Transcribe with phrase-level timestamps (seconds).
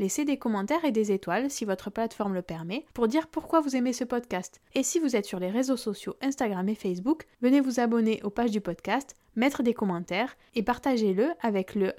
[0.00, 3.76] Laissez des commentaires et des étoiles si votre plateforme le permet pour dire pourquoi vous
[3.76, 4.62] aimez ce podcast.
[4.74, 8.30] Et si vous êtes sur les réseaux sociaux Instagram et Facebook, venez vous abonner aux
[8.30, 11.92] pages du podcast, mettre des commentaires et partagez-le avec le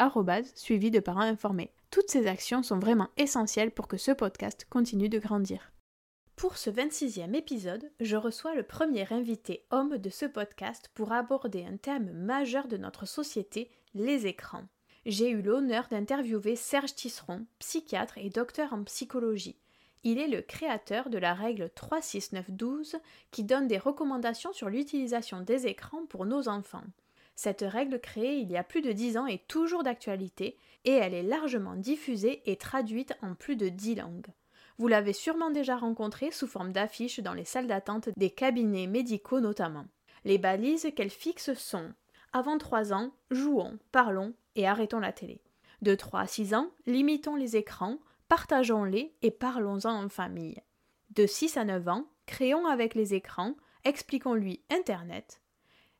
[0.56, 1.70] suivi de parents informés.
[1.92, 5.72] Toutes ces actions sont vraiment essentielles pour que ce podcast continue de grandir.
[6.36, 11.66] Pour ce 26e épisode, je reçois le premier invité homme de ce podcast pour aborder
[11.72, 14.66] un thème majeur de notre société, les écrans
[15.06, 19.58] j'ai eu l'honneur d'interviewer Serge Tisseron, psychiatre et docteur en psychologie.
[20.04, 22.98] Il est le créateur de la règle 36912
[23.32, 26.84] qui donne des recommandations sur l'utilisation des écrans pour nos enfants.
[27.36, 31.14] Cette règle créée il y a plus de 10 ans est toujours d'actualité et elle
[31.14, 34.28] est largement diffusée et traduite en plus de 10 langues.
[34.78, 39.40] Vous l'avez sûrement déjà rencontrée sous forme d'affiches dans les salles d'attente des cabinets médicaux
[39.40, 39.86] notamment.
[40.26, 41.92] Les balises qu'elle fixe sont
[42.34, 45.42] Avant 3 ans, jouons, parlons, et arrêtons la télé.
[45.82, 47.98] De 3 à 6 ans, limitons les écrans,
[48.28, 50.62] partageons-les et parlons-en en famille.
[51.10, 55.42] De 6 à 9 ans, créons avec les écrans, expliquons-lui Internet.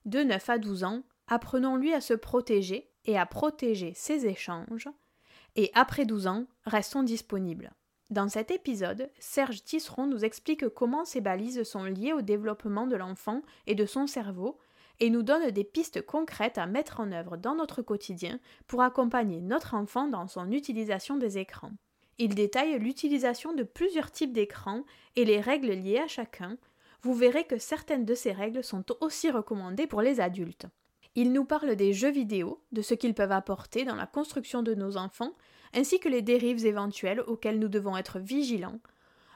[0.06, 4.90] De 9 à 12 ans, apprenons-lui à se protéger et à protéger ses échanges.
[5.56, 7.74] Et après 12 ans, restons disponibles.
[8.10, 12.98] Dans cet épisode, Serge Tisseron nous explique comment ces balises sont liées au développement de
[12.98, 14.60] l'enfant et de son cerveau
[15.02, 19.42] et nous donne des pistes concrètes à mettre en œuvre dans notre quotidien pour accompagner
[19.42, 21.72] notre enfant dans son utilisation des écrans.
[22.20, 24.84] Il détaille l'utilisation de plusieurs types d'écrans
[25.16, 26.56] et les règles liées à chacun.
[27.02, 30.68] Vous verrez que certaines de ces règles sont aussi recommandées pour les adultes.
[31.16, 34.76] Il nous parle des jeux vidéo, de ce qu'ils peuvent apporter dans la construction de
[34.76, 35.34] nos enfants,
[35.74, 38.80] ainsi que les dérives éventuelles auxquelles nous devons être vigilants,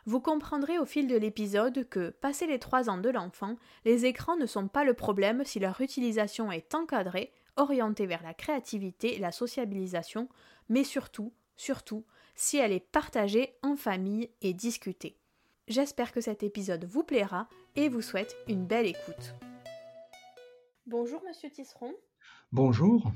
[0.06, 3.56] vous comprendrez au fil de l'épisode que, passé les 3 ans de l'enfant,
[3.86, 8.34] les écrans ne sont pas le problème si leur utilisation est encadrée, orientée vers la
[8.34, 10.30] créativité et la sociabilisation,
[10.70, 12.06] mais surtout, surtout,
[12.36, 15.18] si elle est partagée en famille et discutée.
[15.68, 19.34] J'espère que cet épisode vous plaira et vous souhaite une belle écoute.
[20.86, 21.94] Bonjour Monsieur Tisseron.
[22.52, 23.12] Bonjour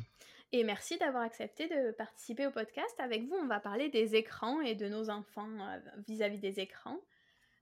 [0.52, 2.94] et merci d'avoir accepté de participer au podcast.
[3.00, 7.00] Avec vous, on va parler des écrans et de nos enfants euh, vis-à-vis des écrans.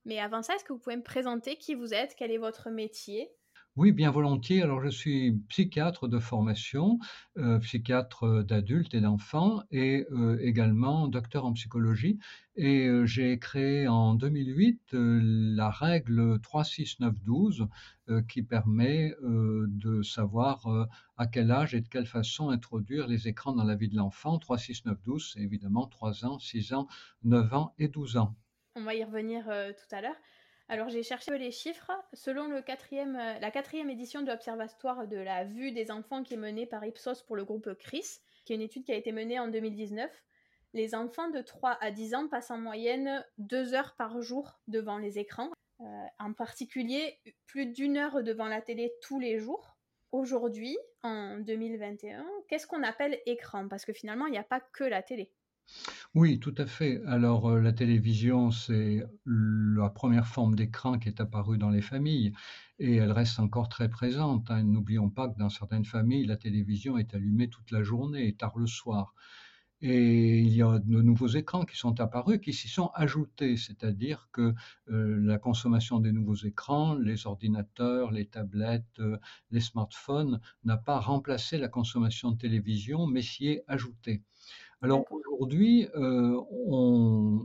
[0.06, 2.70] Mais avant ça, est-ce que vous pouvez me présenter qui vous êtes, quel est votre
[2.70, 3.30] métier?
[3.78, 4.64] Oui, bien volontiers.
[4.64, 6.98] Alors, je suis psychiatre de formation,
[7.38, 12.18] euh, psychiatre d'adultes et d'enfants, et euh, également docteur en psychologie.
[12.56, 17.68] Et euh, j'ai créé en 2008 la règle 36912
[18.30, 20.66] qui permet de savoir
[21.18, 24.40] à quel âge et de quelle façon introduire les écrans dans la vie de l'enfant.
[24.40, 26.88] 36912, c'est évidemment 3 ans, 6 ans,
[27.26, 28.34] 9 ans et 12 ans.
[28.76, 30.16] On va y revenir tout à l'heure.
[30.70, 31.92] Alors j'ai cherché les chiffres.
[32.14, 36.66] Selon euh, la quatrième édition de l'Observatoire de la vue des enfants qui est menée
[36.66, 39.48] par Ipsos pour le groupe CRIS, qui est une étude qui a été menée en
[39.48, 40.12] 2019,
[40.74, 44.98] les enfants de 3 à 10 ans passent en moyenne 2 heures par jour devant
[44.98, 45.52] les écrans.
[45.80, 45.86] Euh,
[46.20, 49.78] en particulier, plus d'une heure devant la télé tous les jours.
[50.12, 53.68] Aujourd'hui, en 2021, qu'est-ce qu'on appelle écran?
[53.68, 55.32] Parce que finalement, il n'y a pas que la télé.
[56.20, 57.04] Oui, tout à fait.
[57.06, 62.34] Alors, euh, la télévision, c'est la première forme d'écran qui est apparue dans les familles
[62.80, 64.50] et elle reste encore très présente.
[64.50, 64.64] hein.
[64.64, 68.58] N'oublions pas que dans certaines familles, la télévision est allumée toute la journée et tard
[68.58, 69.14] le soir.
[69.82, 74.30] Et il y a de nouveaux écrans qui sont apparus, qui s'y sont ajoutés, c'est-à-dire
[74.34, 74.56] que
[74.90, 79.18] euh, la consommation des nouveaux écrans, les ordinateurs, les tablettes, euh,
[79.52, 84.24] les smartphones, n'a pas remplacé la consommation de télévision, mais s'y est ajoutée.
[84.82, 87.42] Alors aujourd'hui, euh, on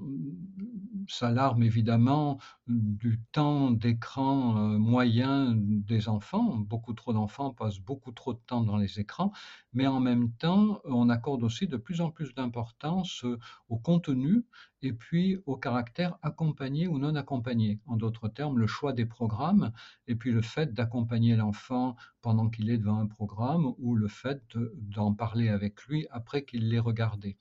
[1.09, 6.57] s'alarme évidemment du temps d'écran euh, moyen des enfants.
[6.59, 9.33] Beaucoup trop d'enfants passent beaucoup trop de temps dans les écrans,
[9.73, 13.39] mais en même temps, on accorde aussi de plus en plus d'importance euh,
[13.69, 14.45] au contenu
[14.81, 17.81] et puis au caractère accompagné ou non accompagné.
[17.87, 19.73] En d'autres termes, le choix des programmes
[20.07, 24.43] et puis le fait d'accompagner l'enfant pendant qu'il est devant un programme ou le fait
[24.77, 27.37] d'en parler avec lui après qu'il l'ait regardé.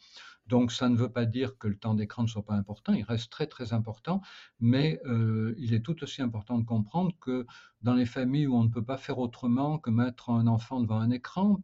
[0.47, 3.03] Donc ça ne veut pas dire que le temps d'écran ne soit pas important, il
[3.03, 4.21] reste très très important,
[4.59, 7.45] mais euh, il est tout aussi important de comprendre que
[7.81, 10.99] dans les familles où on ne peut pas faire autrement que mettre un enfant devant
[10.99, 11.61] un écran,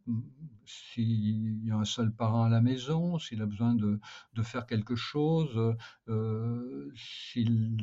[0.68, 4.00] s'il y a un seul parent à la maison, s'il a besoin de,
[4.44, 5.76] faire quelque chose,
[6.08, 7.78] euh, s'il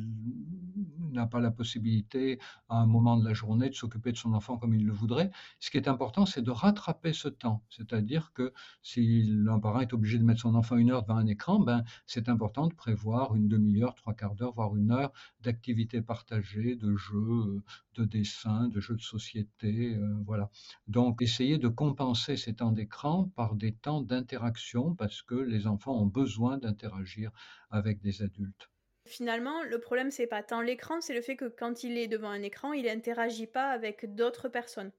[1.11, 2.39] n'a pas la possibilité
[2.69, 5.31] à un moment de la journée de s'occuper de son enfant comme il le voudrait,
[5.59, 7.63] ce qui est important, c'est de rattraper ce temps.
[7.69, 11.27] C'est-à-dire que si un parent est obligé de mettre son enfant une heure devant un
[11.27, 15.11] écran, ben, c'est important de prévoir une demi-heure, trois quarts d'heure, voire une heure
[15.41, 17.61] d'activités partagées, de jeux,
[17.95, 20.49] de dessins, de jeux de société, euh, voilà.
[20.87, 25.99] Donc, essayer de compenser ces temps d'écran par des temps d'interaction parce que les enfants
[25.99, 27.31] ont besoin d'interagir
[27.71, 28.69] avec des adultes.
[29.07, 32.29] Finalement, le problème, c'est pas tant l'écran, c'est le fait que quand il est devant
[32.29, 34.91] un écran, il n'interagit pas avec d'autres personnes.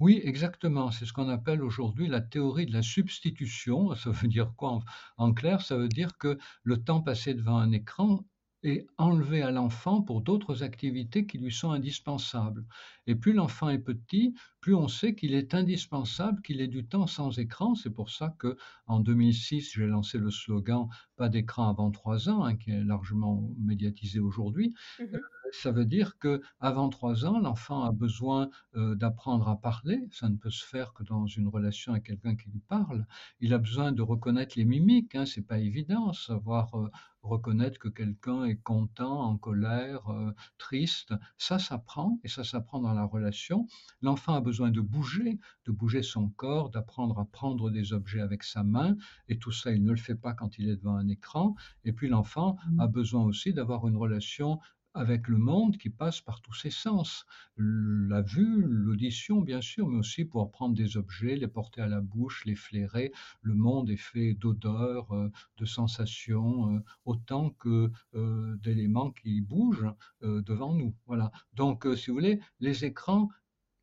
[0.00, 0.90] Oui, exactement.
[0.90, 3.94] C'est ce qu'on appelle aujourd'hui la théorie de la substitution.
[3.94, 4.80] Ça veut dire quoi en,
[5.16, 5.62] en clair?
[5.62, 8.24] Ça veut dire que le temps passé devant un écran
[8.64, 12.66] est enlevé à l'enfant pour d'autres activités qui lui sont indispensables.
[13.08, 17.06] Et plus l'enfant est petit, plus on sait qu'il est indispensable qu'il ait du temps
[17.06, 17.74] sans écran.
[17.74, 18.56] C'est pour ça que
[18.86, 23.50] en 2006, j'ai lancé le slogan Pas d'écran avant trois ans, hein, qui est largement
[23.58, 24.74] médiatisé aujourd'hui.
[25.00, 25.16] Mmh
[25.52, 30.08] ça veut dire que avant trois ans, l'enfant a besoin euh, d'apprendre à parler.
[30.12, 33.06] Ça ne peut se faire que dans une relation avec quelqu'un qui lui parle.
[33.40, 35.14] Il a besoin de reconnaître les mimiques.
[35.14, 36.90] Hein, c'est pas évident, savoir euh,
[37.22, 41.14] reconnaître que quelqu'un est content, en colère, euh, triste.
[41.36, 43.66] Ça s'apprend et ça s'apprend dans la relation.
[44.02, 48.42] L'enfant a besoin de bouger, de bouger son corps, d'apprendre à prendre des objets avec
[48.42, 48.96] sa main.
[49.28, 51.54] Et tout ça, il ne le fait pas quand il est devant un écran.
[51.84, 54.58] Et puis l'enfant a besoin aussi d'avoir une relation
[54.98, 57.24] avec le monde qui passe par tous ses sens.
[57.56, 62.00] La vue, l'audition, bien sûr, mais aussi pour prendre des objets, les porter à la
[62.00, 63.12] bouche, les flairer.
[63.42, 69.92] Le monde est fait d'odeurs, euh, de sensations, euh, autant que euh, d'éléments qui bougent
[70.20, 70.94] devant nous.
[71.06, 71.30] Voilà.
[71.54, 73.28] Donc, si vous voulez, les écrans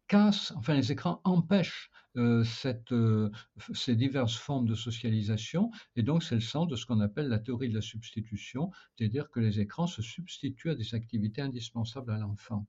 [0.08, 2.44] cassent, enfin les écrans empêchent euh,
[2.92, 3.30] euh,
[3.74, 5.72] ces diverses formes de socialisation.
[5.96, 9.30] Et donc, c'est le sens de ce qu'on appelle la théorie de la substitution, c'est-à-dire
[9.30, 12.66] que les écrans se substituent à des activités indispensables à l'enfant.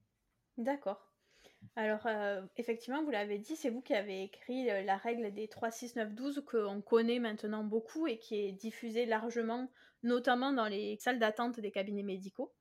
[0.57, 1.13] D'accord.
[1.77, 5.71] Alors, euh, effectivement, vous l'avez dit, c'est vous qui avez écrit la règle des 3,
[5.71, 9.71] 6, 9, 12 qu'on connaît maintenant beaucoup et qui est diffusée largement,
[10.03, 12.53] notamment dans les salles d'attente des cabinets médicaux.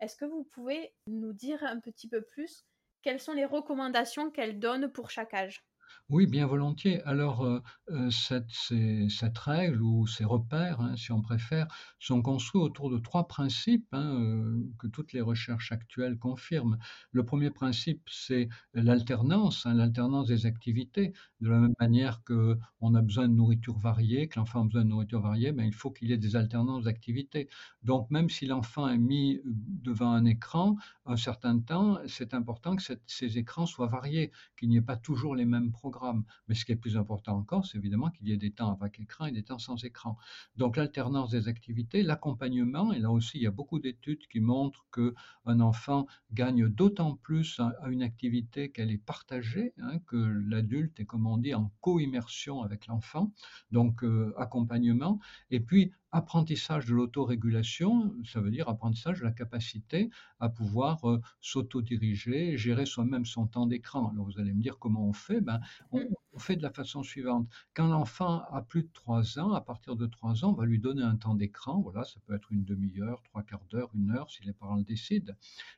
[0.00, 2.64] Est-ce que vous pouvez nous dire un petit peu plus
[3.02, 5.67] quelles sont les recommandations qu'elle donne pour chaque âge?
[6.10, 7.02] Oui, bien volontiers.
[7.02, 11.68] Alors, euh, euh, cette, règle ou ces repères, hein, si on préfère,
[11.98, 16.78] sont construits autour de trois principes hein, euh, que toutes les recherches actuelles confirment.
[17.12, 21.12] Le premier principe, c'est l'alternance, hein, l'alternance des activités.
[21.40, 24.88] De la même manière qu'on a besoin de nourriture variée, que l'enfant a besoin de
[24.88, 27.48] nourriture variée, ben, il faut qu'il y ait des alternances d'activités.
[27.82, 30.76] Donc, même si l'enfant est mis devant un écran
[31.06, 35.34] un certain temps, c'est important que ces écrans soient variés, qu'il n'y ait pas toujours
[35.34, 36.24] les mêmes programme.
[36.46, 39.00] Mais ce qui est plus important encore, c'est évidemment qu'il y ait des temps avec
[39.00, 40.16] écran et des temps sans écran.
[40.56, 44.86] Donc l'alternance des activités, l'accompagnement, et là aussi il y a beaucoup d'études qui montrent
[44.90, 45.14] que
[45.46, 51.06] un enfant gagne d'autant plus à une activité qu'elle est partagée, hein, que l'adulte est,
[51.06, 53.32] comme on dit, en co-immersion avec l'enfant.
[53.70, 55.20] Donc euh, accompagnement,
[55.50, 60.10] et puis apprentissage de l'autorégulation, ça veut dire apprentissage de la capacité
[60.40, 61.00] à pouvoir
[61.40, 64.10] s'autodiriger, gérer soi-même son temps d'écran.
[64.10, 65.60] Alors vous allez me dire comment on fait ben,
[65.92, 66.08] on, mmh.
[66.32, 67.48] on, fait de la façon suivante.
[67.74, 70.78] Quand l'enfant a plus de 3 ans, à partir de 3 ans, on va lui
[70.78, 71.80] donner un temps d'écran.
[71.80, 74.84] Voilà, ça peut être une demi-heure, trois quarts d'heure, une heure, si les parents le
[74.84, 75.34] décident.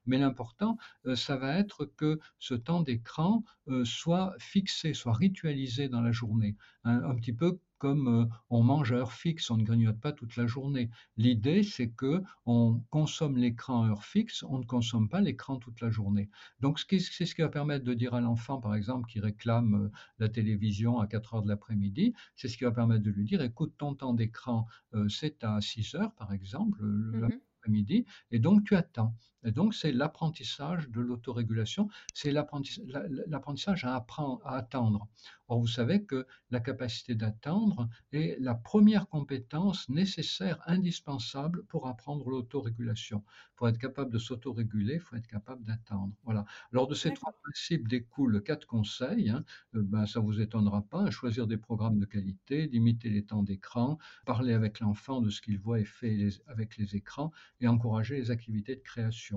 [0.07, 0.79] Mais l'important,
[1.15, 3.43] ça va être que ce temps d'écran
[3.85, 6.57] soit fixé, soit ritualisé dans la journée.
[6.85, 10.37] un petit peu comme euh, on mange à heure fixe, on ne grignote pas toute
[10.37, 10.91] la journée.
[11.17, 15.81] L'idée, c'est que on consomme l'écran à heure fixe, on ne consomme pas l'écran toute
[15.81, 16.29] la journée.
[16.61, 19.91] Donc, c'est ce qui va permettre de dire à l'enfant, par exemple, qui réclame euh,
[20.19, 23.41] la télévision à 4 heures de l'après-midi, c'est ce qui va permettre de lui dire,
[23.43, 27.31] écoute, ton temps d'écran, euh, c'est à 6 heures, par exemple, mmh
[27.69, 29.15] midi et donc tu attends.
[29.45, 35.09] Et donc c'est l'apprentissage de l'autorégulation, c'est l'apprentissage à apprendre, à attendre.
[35.49, 42.31] Or vous savez que la capacité d'attendre est la première compétence nécessaire, indispensable pour apprendre
[42.31, 43.25] l'autorégulation.
[43.57, 46.15] Pour être capable de s'autoréguler, il faut être capable d'attendre.
[46.25, 46.45] Voilà.
[46.73, 49.31] Alors de ces trois principes découlent quatre conseils.
[49.31, 49.45] Hein.
[49.75, 51.11] Euh, ben, ça vous étonnera pas.
[51.11, 55.59] Choisir des programmes de qualité, limiter les temps d'écran, parler avec l'enfant de ce qu'il
[55.59, 59.30] voit et fait avec les écrans, et encourager les activités de création.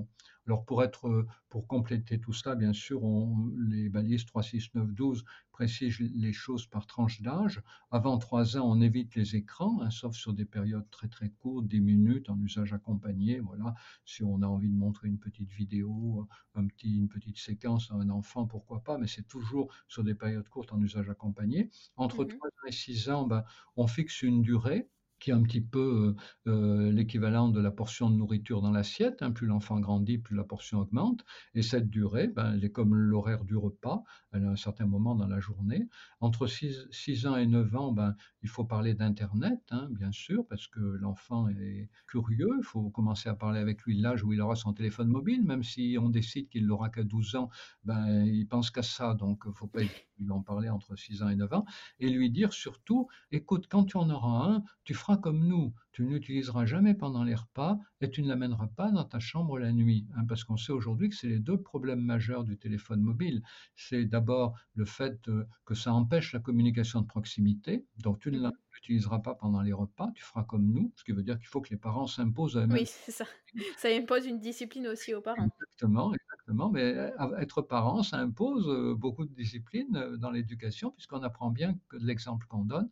[0.45, 4.93] Alors pour être, pour compléter tout ça, bien sûr, on, les balises 3, 6, 9,
[4.93, 7.61] 12 précisent les choses par tranche d'âge.
[7.91, 11.67] Avant 3 ans, on évite les écrans, hein, sauf sur des périodes très très courtes,
[11.67, 13.39] 10 minutes en usage accompagné.
[13.39, 13.73] Voilà,
[14.03, 17.95] si on a envie de montrer une petite vidéo, un petit, une petite séquence à
[17.95, 21.69] un enfant, pourquoi pas, mais c'est toujours sur des périodes courtes en usage accompagné.
[21.95, 23.45] Entre 3 mmh ans et 6 ans, ben,
[23.77, 24.89] on fixe une durée
[25.23, 26.15] qui est un petit peu
[26.47, 29.21] euh, l'équivalent de la portion de nourriture dans l'assiette.
[29.21, 29.31] Hein.
[29.31, 31.23] Plus l'enfant grandit, plus la portion augmente.
[31.55, 34.03] Et cette durée, ben, elle est comme l'horaire du repas,
[34.33, 35.87] elle a un certain moment dans la journée.
[36.19, 40.67] Entre 6, ans et 9 ans, ben, il faut parler d'Internet, hein, bien sûr, parce
[40.67, 42.49] que l'enfant est curieux.
[42.57, 45.63] Il faut commencer à parler avec lui l'âge où il aura son téléphone mobile, même
[45.63, 47.49] si on décide qu'il n'aura qu'à 12 ans,
[47.85, 49.13] ben, il pense qu'à ça.
[49.13, 49.83] Donc, il ne faut pas
[50.31, 51.65] en parler entre 6 ans et 9 ans.
[51.99, 56.03] Et lui dire surtout, écoute, quand tu en auras un, tu feras comme nous, tu
[56.03, 59.71] ne l'utiliseras jamais pendant les repas et tu ne l'amèneras pas dans ta chambre la
[59.71, 60.07] nuit.
[60.15, 63.43] Hein, parce qu'on sait aujourd'hui que c'est les deux problèmes majeurs du téléphone mobile.
[63.75, 65.29] C'est d'abord le fait
[65.65, 68.39] que ça empêche la communication de proximité, donc tu ne
[68.83, 71.61] l'utiliseras pas pendant les repas, tu feras comme nous, ce qui veut dire qu'il faut
[71.61, 72.77] que les parents s'imposent à eux-mêmes.
[72.77, 73.25] Oui, c'est ça.
[73.77, 75.45] Ça impose une discipline aussi aux parents.
[75.45, 76.69] Exactement, exactement.
[76.69, 81.51] Mais euh, être parent, ça impose euh, beaucoup de discipline euh, dans l'éducation, puisqu'on apprend
[81.51, 82.89] bien que de l'exemple qu'on donne.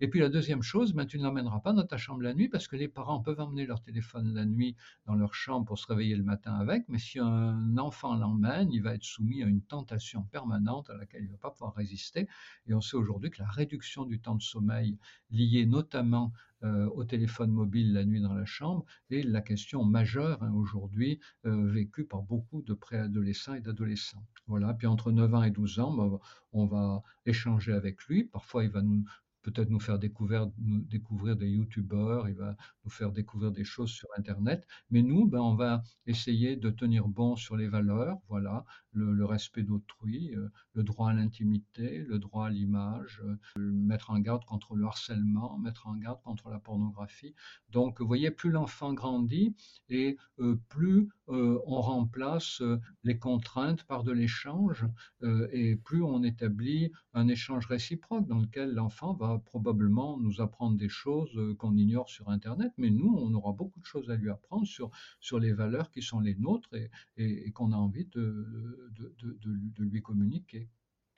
[0.00, 2.48] Et puis la deuxième chose, ben, tu ne l'emmèneras pas dans ta chambre la nuit
[2.48, 4.76] parce que les parents peuvent emmener leur téléphone la nuit
[5.06, 8.82] dans leur chambre pour se réveiller le matin avec, mais si un enfant l'emmène, il
[8.82, 12.28] va être soumis à une tentation permanente à laquelle il ne va pas pouvoir résister.
[12.68, 14.98] Et on sait aujourd'hui que la réduction du temps de sommeil
[15.30, 16.32] liée notamment
[16.64, 21.20] euh, au téléphone mobile la nuit dans la chambre est la question majeure hein, aujourd'hui
[21.46, 24.24] euh, vécue par beaucoup de préadolescents et d'adolescents.
[24.48, 26.18] Voilà, puis entre 9 ans et 12 ans, ben,
[26.52, 28.24] on va échanger avec lui.
[28.24, 29.04] Parfois, il va nous,
[29.42, 34.66] peut-être nous faire découvrir, des youtubeurs, il va nous faire découvrir des choses sur Internet.
[34.90, 39.62] Mais nous, ben, on va essayer de tenir bon sur les valeurs, voilà, le, respect
[39.62, 44.74] d'autrui, euh, le droit à l'intimité, le droit à l'image, euh, mettre en garde contre
[44.74, 47.34] le harcèlement, mettre en garde contre la pornographie.
[47.70, 49.54] Donc, vous voyez, plus l'enfant grandit
[49.88, 52.62] et euh, plus on remplace
[53.04, 54.86] les contraintes par de l'échange
[55.52, 60.88] et plus on établit un échange réciproque dans lequel l'enfant va probablement nous apprendre des
[60.88, 64.66] choses qu'on ignore sur Internet, mais nous, on aura beaucoup de choses à lui apprendre
[64.66, 66.70] sur, sur les valeurs qui sont les nôtres
[67.16, 70.68] et, qu'on a envie de, de, lui communiquer.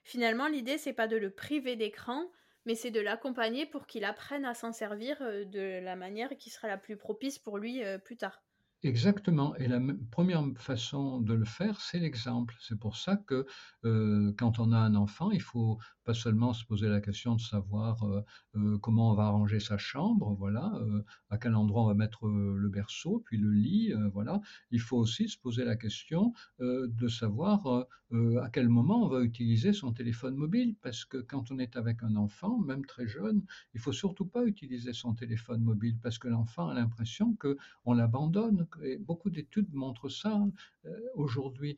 [0.02, 2.30] Finalement, l'idée, c'est pas de le priver d'écran,
[2.66, 6.50] mais c'est de l'accompagner pour qu'il apprenne à s'en servir euh, de la manière qui
[6.50, 8.42] sera la plus propice pour lui euh, plus tard.
[8.82, 9.54] Exactement.
[9.56, 9.78] Et la
[10.10, 12.54] première façon de le faire, c'est l'exemple.
[12.60, 13.46] C'est pour ça que
[13.84, 15.78] euh, quand on a un enfant, il faut
[16.10, 18.24] pas seulement se poser la question de savoir euh,
[18.56, 20.72] euh, comment on va arranger sa chambre, voilà,
[21.28, 24.40] à quel endroit on va mettre le berceau, puis le lit, voilà.
[24.72, 27.86] Il faut aussi se poser la question de savoir
[28.46, 32.02] à quel moment on va utiliser son téléphone mobile, parce que quand on est avec
[32.02, 36.28] un enfant, même très jeune, il faut surtout pas utiliser son téléphone mobile, parce que
[36.28, 38.66] l'enfant a l'impression que on l'abandonne
[39.00, 40.40] beaucoup d'études montrent ça
[41.14, 41.76] aujourd'hui.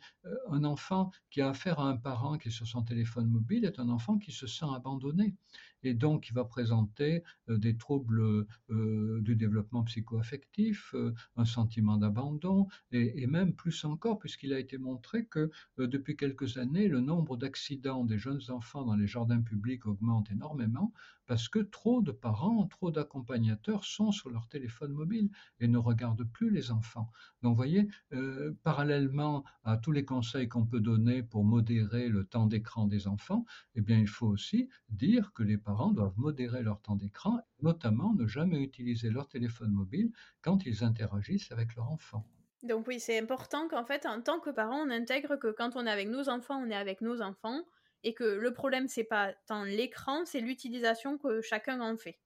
[0.50, 3.78] un enfant qui a affaire à un parent qui est sur son téléphone mobile est
[3.78, 5.34] un enfant qui se sent abandonné
[5.82, 10.94] et donc il va présenter des troubles du développement psychoaffectif,
[11.36, 16.88] un sentiment d'abandon et, même plus encore puisqu'il a été montré que depuis quelques années,
[16.88, 20.92] le nombre d'accidents des jeunes enfants dans les jardins publics augmente énormément
[21.26, 26.24] parce que trop de parents, trop d'accompagnateurs sont sur leur téléphone mobile et ne regardent
[26.24, 27.10] plus les enfants.
[27.42, 32.24] Donc, vous voyez, euh, parallèlement à tous les conseils qu'on peut donner pour modérer le
[32.24, 36.62] temps d'écran des enfants, eh bien, il faut aussi dire que les parents doivent modérer
[36.62, 40.12] leur temps d'écran, notamment ne jamais utiliser leur téléphone mobile
[40.42, 42.26] quand ils interagissent avec leur enfant.
[42.62, 45.86] Donc oui, c'est important qu'en fait, en tant que parent, on intègre que quand on
[45.86, 47.62] est avec nos enfants, on est avec nos enfants
[48.04, 52.20] et que le problème, c'est pas tant l'écran, c'est l'utilisation que chacun en fait.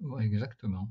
[0.00, 0.88] Oui, exactement.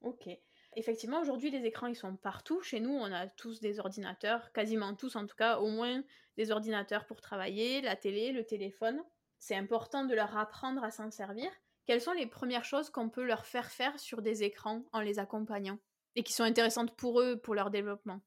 [0.00, 0.28] Ok.
[0.76, 2.60] Effectivement, aujourd'hui, les écrans, ils sont partout.
[2.62, 6.02] Chez nous, on a tous des ordinateurs, quasiment tous en tout cas, au moins
[6.36, 9.02] des ordinateurs pour travailler, la télé, le téléphone.
[9.38, 11.50] C'est important de leur apprendre à s'en servir.
[11.86, 15.18] Quelles sont les premières choses qu'on peut leur faire faire sur des écrans en les
[15.18, 15.78] accompagnant
[16.16, 18.20] et qui sont intéressantes pour eux, pour leur développement?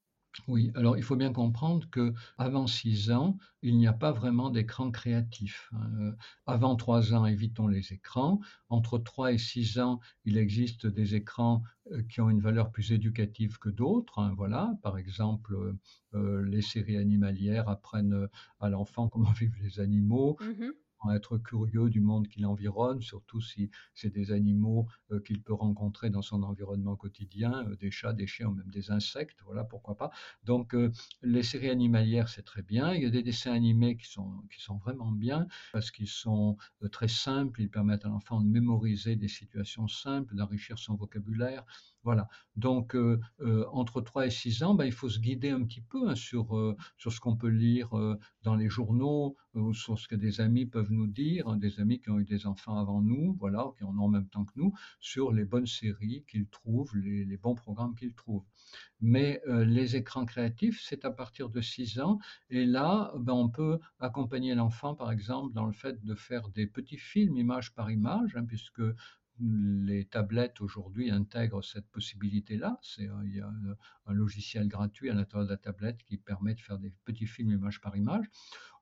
[0.48, 4.50] Oui, alors il faut bien comprendre que avant 6 ans, il n'y a pas vraiment
[4.50, 5.70] d'écran créatif.
[5.74, 5.92] Hein.
[6.00, 6.12] Euh,
[6.46, 8.40] avant 3 ans, évitons les écrans.
[8.70, 12.92] Entre 3 et 6 ans, il existe des écrans euh, qui ont une valeur plus
[12.92, 14.20] éducative que d'autres.
[14.20, 15.76] Hein, voilà, par exemple,
[16.14, 18.28] euh, les séries animalières apprennent
[18.60, 20.38] à l'enfant comment vivent les animaux.
[21.04, 25.54] Mmh être curieux du monde qui l'environne, surtout si c'est des animaux euh, qu'il peut
[25.54, 29.64] rencontrer dans son environnement quotidien, euh, des chats, des chiens ou même des insectes, voilà,
[29.64, 30.12] pourquoi pas.
[30.44, 30.92] Donc euh,
[31.22, 32.94] les séries animalières, c'est très bien.
[32.94, 36.58] Il y a des dessins animés qui sont, qui sont vraiment bien parce qu'ils sont
[36.92, 41.64] très simples, ils permettent à l'enfant de mémoriser des situations simples, d'enrichir son vocabulaire.
[42.04, 42.28] Voilà.
[42.56, 42.96] Donc,
[43.72, 46.76] entre 3 et 6 ans, ben, il faut se guider un petit peu hein, sur,
[46.98, 47.90] sur ce qu'on peut lire
[48.44, 52.00] dans les journaux ou sur ce que des amis peuvent nous dire, hein, des amis
[52.00, 54.54] qui ont eu des enfants avant nous, voilà, qui en ont en même temps que
[54.56, 58.46] nous, sur les bonnes séries qu'ils trouvent, les, les, bons programmes qu'ils trouvent.
[59.02, 62.20] Mais les écrans créatifs, c'est à partir de 6 ans.
[62.50, 66.68] Et là, ben, on peut accompagner l'enfant, par exemple, dans le fait de faire des
[66.68, 68.82] petits films image par image, hein, puisque
[69.40, 72.78] les tablettes aujourd'hui intègrent cette possibilité-là.
[72.82, 76.56] C'est, euh, il y a un, logiciel gratuit à l'intérieur de la tablette qui permet
[76.56, 78.26] de faire des petits films image par image.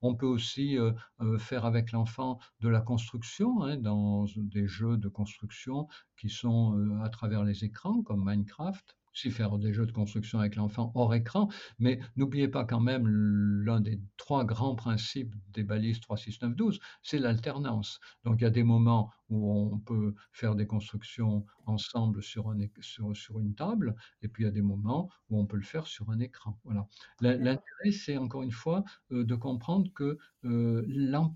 [0.01, 4.95] On peut aussi euh, euh, faire avec l'enfant de la construction hein, dans des jeux
[4.97, 9.91] de construction qui sont à travers les écrans comme Minecraft aussi faire des jeux de
[9.91, 15.34] construction avec l'enfant hors écran, mais n'oubliez pas quand même l'un des trois grands principes
[15.53, 17.99] des balises 3, 6, 9, 12, c'est l'alternance.
[18.25, 22.57] Donc il y a des moments où on peut faire des constructions ensemble sur, un,
[22.79, 25.63] sur, sur, une table, et puis il y a des moments où on peut le
[25.63, 26.57] faire sur un écran.
[26.63, 26.87] Voilà.
[27.19, 30.83] L'intérêt, c'est encore une fois euh, de comprendre que euh,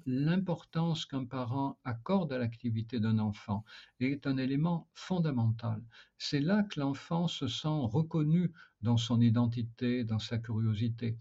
[0.06, 3.65] l'importance qu'un parent accorde à l'activité d'un enfant
[3.99, 5.84] est un élément fondamental.
[6.17, 8.51] C'est là que l'enfant se sent reconnu
[8.82, 11.17] dans son identité, dans sa curiosité.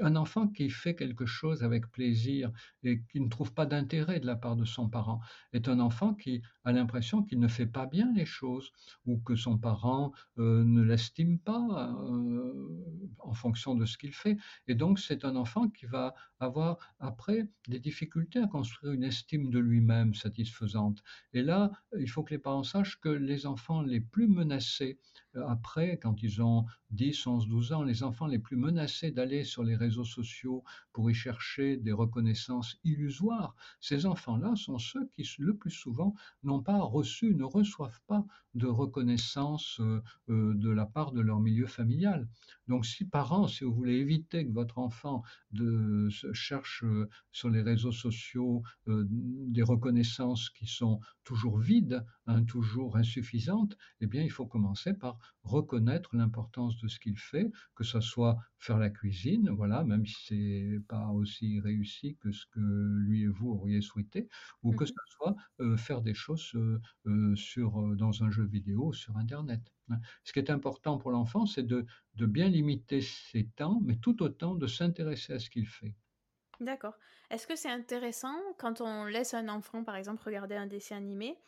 [0.00, 2.50] Un enfant qui fait quelque chose avec plaisir
[2.84, 5.20] et qui ne trouve pas d'intérêt de la part de son parent
[5.52, 8.70] est un enfant qui a l'impression qu'il ne fait pas bien les choses
[9.06, 12.68] ou que son parent euh, ne l'estime pas euh,
[13.18, 14.36] en fonction de ce qu'il fait.
[14.68, 19.50] Et donc c'est un enfant qui va avoir après des difficultés à construire une estime
[19.50, 21.02] de lui-même satisfaisante.
[21.32, 24.98] Et là, il faut que les parents sachent que les enfants les plus menacés
[25.36, 29.44] euh, après, quand ils ont 10, 11, 12 ans, les enfants les plus menacés d'aller
[29.44, 35.28] sur les réseaux sociaux pour y chercher des reconnaissances illusoires, ces enfants-là sont ceux qui,
[35.38, 40.86] le plus souvent, n'ont pas reçu, ne reçoivent pas de reconnaissance euh, euh, de la
[40.86, 42.28] part de leur milieu familial.
[42.68, 45.22] Donc, si parents, si vous voulez éviter que votre enfant
[46.32, 53.76] cherche euh, sur les réseaux sociaux des reconnaissances qui sont toujours vides, hein, toujours insuffisantes,
[54.00, 58.38] eh bien, il faut commencer par reconnaître l'importance de ce qu'il fait, que ce soit
[58.58, 63.28] faire la cuisine, voilà, même si c'est pas aussi réussi que ce que lui et
[63.28, 64.28] vous auriez souhaité,
[64.62, 65.34] ou que mmh ce soit
[65.76, 66.52] faire des choses
[67.34, 69.72] sur, dans un jeu vidéo sur Internet.
[69.88, 69.98] Hein.
[70.24, 74.22] Ce qui est important pour l'enfant, c'est de, de bien limiter ses temps, mais tout
[74.22, 75.96] autant de s'intéresser à ce qu'il fait.
[76.60, 76.94] D'accord.
[77.30, 81.38] Est-ce que c'est intéressant quand on laisse un enfant, par exemple, regarder un dessin animé,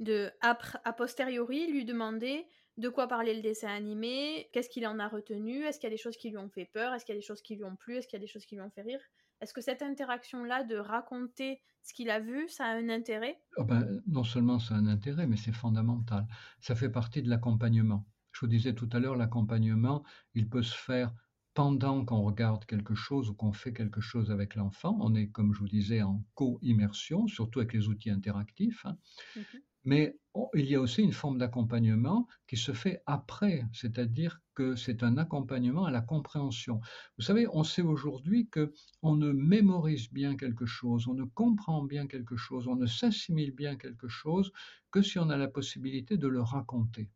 [0.00, 2.46] de a posteriori lui demander
[2.78, 5.94] de quoi parler le dessin animé, qu'est-ce qu'il en a retenu, est-ce qu'il y a
[5.94, 7.64] des choses qui lui ont fait peur, est-ce qu'il y a des choses qui lui
[7.64, 9.00] ont plu, est-ce qu'il y a des choses qui lui ont fait rire
[9.40, 13.38] Est-ce que cette interaction-là de raconter ce qu'il a vu, ça a un intérêt?
[13.56, 16.26] Oh ben, Non seulement ça a un intérêt, mais c'est fondamental.
[16.60, 18.06] Ça fait partie de l'accompagnement.
[18.32, 20.02] Je vous disais tout à l'heure, l'accompagnement,
[20.34, 21.12] il peut se faire
[21.54, 24.96] pendant qu'on regarde quelque chose ou qu'on fait quelque chose avec l'enfant.
[25.00, 28.84] On est, comme je vous disais, en co-immersion, surtout avec les outils interactifs.
[28.86, 28.96] Hein.
[29.34, 30.16] Mmh Mais
[30.54, 35.18] il y a aussi une forme d'accompagnement qui se fait après, c'est-à-dire que c'est un
[35.18, 36.80] accompagnement à la compréhension.
[37.18, 41.84] Vous savez, on sait aujourd'hui que on ne mémorise bien quelque chose, on ne comprend
[41.84, 44.52] bien quelque chose, on ne s'assimile bien quelque chose
[44.90, 47.10] que si on a la possibilité de le raconter.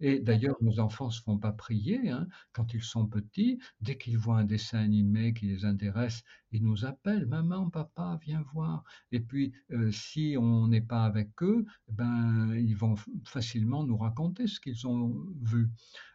[0.00, 3.58] Et d'ailleurs, nos enfants ne se font pas prier hein, quand ils sont petits.
[3.80, 6.22] Dès qu'ils voient un dessin animé qui les intéresse,
[6.54, 8.84] ils nous appellent Maman, papa, viens voir.
[9.12, 14.46] Et puis, euh, si on n'est pas avec eux, ben, ils vont facilement nous raconter
[14.46, 15.68] ce qu'ils ont vu.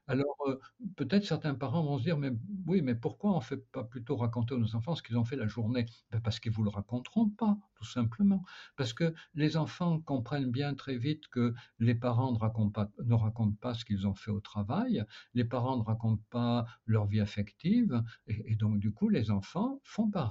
[0.08, 0.60] Alors, euh,
[0.96, 2.32] peut-être certains parents vont se dire, mais
[2.66, 5.24] oui, mais pourquoi on ne fait pas plutôt raconter à nos enfants ce qu'ils ont
[5.24, 5.86] fait la journée?
[6.12, 8.44] Ben, Parce qu'ils ne vous le raconteront pas, tout simplement.
[8.76, 13.14] Parce que les enfants comprennent bien très vite que les parents ne racontent pas, ne
[13.14, 17.20] racontent pas ce qu'ils ont fait au travail, les parents ne racontent pas leur vie
[17.20, 20.29] affective, et, donc du coup, les enfants font pareil,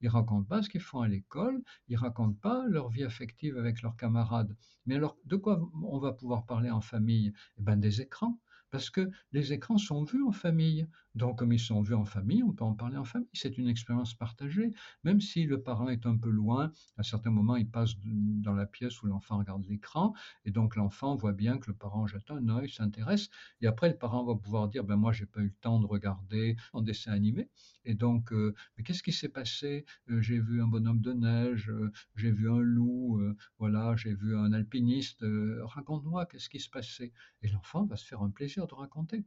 [0.00, 3.82] ils racontent pas ce qu'ils font à l'école, ils racontent pas leur vie affective avec
[3.82, 4.56] leurs camarades.
[4.86, 7.32] Mais alors, de quoi on va pouvoir parler en famille?
[7.58, 8.38] Eh ben, des écrans
[8.74, 10.88] parce que les écrans sont vus en famille.
[11.14, 13.28] Donc, comme ils sont vus en famille, on peut en parler en famille.
[13.32, 14.72] C'est une expérience partagée.
[15.04, 18.66] Même si le parent est un peu loin, à certains moments, il passe dans la
[18.66, 20.12] pièce où l'enfant regarde l'écran.
[20.44, 23.28] Et donc, l'enfant voit bien que le parent jette un œil, s'intéresse.
[23.60, 25.86] Et après, le parent va pouvoir dire, ben moi, j'ai pas eu le temps de
[25.86, 27.48] regarder en dessin animé.
[27.84, 29.84] Et donc, euh, qu'est-ce qui s'est passé?
[30.10, 33.13] Euh, J'ai vu un bonhomme de neige, euh, j'ai vu un loup,
[33.58, 35.24] voilà, j'ai vu un alpiniste.
[35.62, 37.12] Raconte-moi, qu'est-ce qui se passait?
[37.42, 39.24] Et l'enfant va se faire un plaisir de raconter.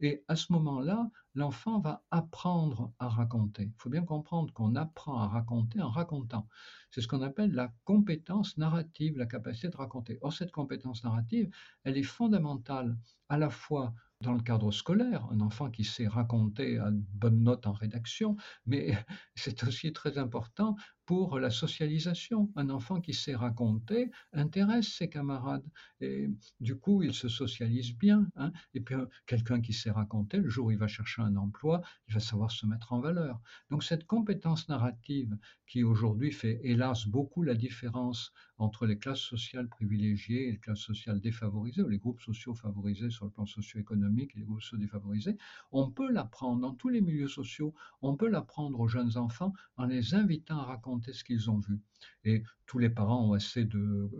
[0.00, 3.64] Et à ce moment-là, l'enfant va apprendre à raconter.
[3.64, 6.48] Il faut bien comprendre qu'on apprend à raconter en racontant.
[6.90, 10.18] C'est ce qu'on appelle la compétence narrative, la capacité de raconter.
[10.22, 11.50] Or, cette compétence narrative,
[11.84, 12.96] elle est fondamentale
[13.28, 17.66] à la fois dans le cadre scolaire, un enfant qui sait raconter à bonne note
[17.66, 18.92] en rédaction, mais
[19.34, 20.76] c'est aussi très important
[21.10, 22.52] pour la socialisation.
[22.54, 25.68] Un enfant qui sait raconter intéresse ses camarades
[26.00, 28.28] et du coup il se socialise bien.
[28.36, 28.52] Hein.
[28.74, 28.94] Et puis
[29.26, 32.52] quelqu'un qui sait raconter, le jour où il va chercher un emploi, il va savoir
[32.52, 33.40] se mettre en valeur.
[33.70, 39.68] Donc cette compétence narrative qui aujourd'hui fait hélas beaucoup la différence entre les classes sociales
[39.68, 44.32] privilégiées et les classes sociales défavorisées, ou les groupes sociaux favorisés sur le plan socio-économique
[44.34, 45.38] et les groupes sociaux défavorisés,
[45.72, 49.86] on peut l'apprendre dans tous les milieux sociaux, on peut l'apprendre aux jeunes enfants en
[49.86, 51.80] les invitant à raconter ce qu'ils ont vu.
[52.24, 54.10] Et tous les parents ont assez de,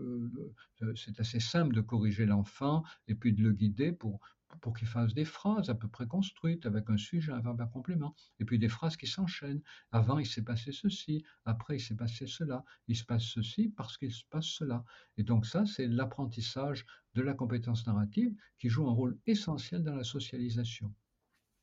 [0.95, 4.19] c'est assez simple de corriger l'enfant et puis de le guider pour
[4.59, 7.67] pour qu'il fasse des phrases à peu près construites avec un sujet, un verbe, un
[7.67, 9.61] complément, et puis des phrases qui s'enchaînent.
[9.91, 13.97] Avant, il s'est passé ceci, après, il s'est passé cela, il se passe ceci parce
[13.97, 14.83] qu'il se passe cela.
[15.17, 19.95] Et donc ça, c'est l'apprentissage de la compétence narrative qui joue un rôle essentiel dans
[19.95, 20.93] la socialisation.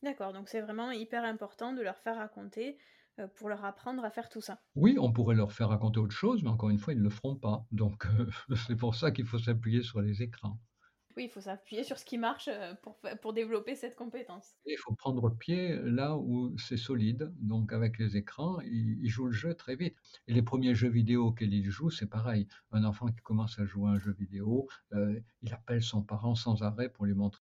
[0.03, 2.79] D'accord, donc c'est vraiment hyper important de leur faire raconter
[3.19, 4.61] euh, pour leur apprendre à faire tout ça.
[4.75, 7.11] Oui, on pourrait leur faire raconter autre chose, mais encore une fois, ils ne le
[7.11, 7.67] feront pas.
[7.73, 8.27] Donc euh,
[8.67, 10.59] c'est pour ça qu'il faut s'appuyer sur les écrans.
[11.17, 14.55] Oui, il faut s'appuyer sur ce qui marche euh, pour, pour développer cette compétence.
[14.67, 17.33] il faut prendre pied là où c'est solide.
[17.41, 19.97] Donc avec les écrans, ils, jouent le jeu très vite.
[20.29, 22.47] Et les premiers jeux vidéo auxquels ils jouent, c'est pareil.
[22.71, 26.63] Un enfant qui commence à jouer à un jeu vidéo, il appelle son parent sans
[26.63, 27.43] arrêt pour lui montrer.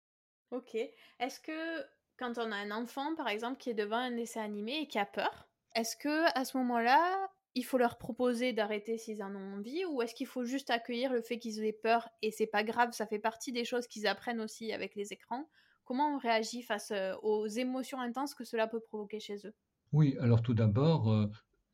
[0.51, 0.75] Ok.
[1.19, 1.83] Est-ce que
[2.17, 4.99] quand on a un enfant, par exemple, qui est devant un dessin animé et qui
[4.99, 9.57] a peur, est-ce que à ce moment-là, il faut leur proposer d'arrêter s'ils en ont
[9.57, 12.63] envie ou est-ce qu'il faut juste accueillir le fait qu'ils aient peur et c'est pas
[12.63, 15.49] grave, ça fait partie des choses qu'ils apprennent aussi avec les écrans?
[15.85, 19.53] Comment on réagit face euh, aux émotions intenses que cela peut provoquer chez eux?
[19.91, 21.29] Oui, alors tout d'abord, euh,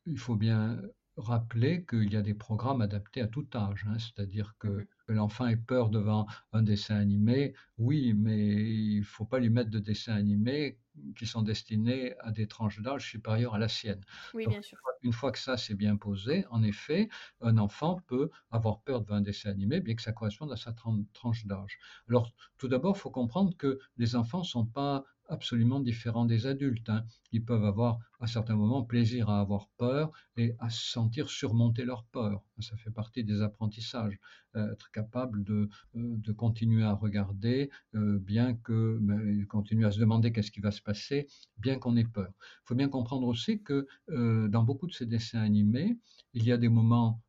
[0.06, 0.80] il faut bien
[1.16, 3.98] rappeler qu'il y a des programmes adaptés à tout âge, hein.
[3.98, 9.04] c'est-à-dire que, mmh que l'enfant ait peur devant un dessin animé, oui, mais il ne
[9.04, 10.78] faut pas lui mettre de dessins animés
[11.16, 14.00] qui sont destinés à des tranches d'âge supérieures à la sienne.
[14.34, 14.78] Oui, bien sûr.
[15.02, 17.08] Une fois que ça s'est bien posé, en effet,
[17.40, 20.72] un enfant peut avoir peur devant un dessin animé, bien que ça corresponde à sa
[20.72, 21.78] tranche d'âge.
[22.08, 26.46] Alors, tout d'abord, il faut comprendre que les enfants ne sont pas absolument différents des
[26.46, 26.90] adultes.
[26.90, 27.04] Hein.
[27.32, 31.84] Ils peuvent avoir à certains moments plaisir à avoir peur et à se sentir surmonter
[31.84, 32.42] leur peur.
[32.58, 34.18] Ça fait partie des apprentissages.
[34.56, 39.92] Euh, être capable de, euh, de, continuer à regarder, euh, bien que mais, continuer à
[39.92, 42.32] se demander qu'est-ce qui va se passer, bien qu'on ait peur.
[42.36, 45.96] Il faut bien comprendre aussi que dans beaucoup de ces dessins animés,
[46.34, 47.22] il y a des moments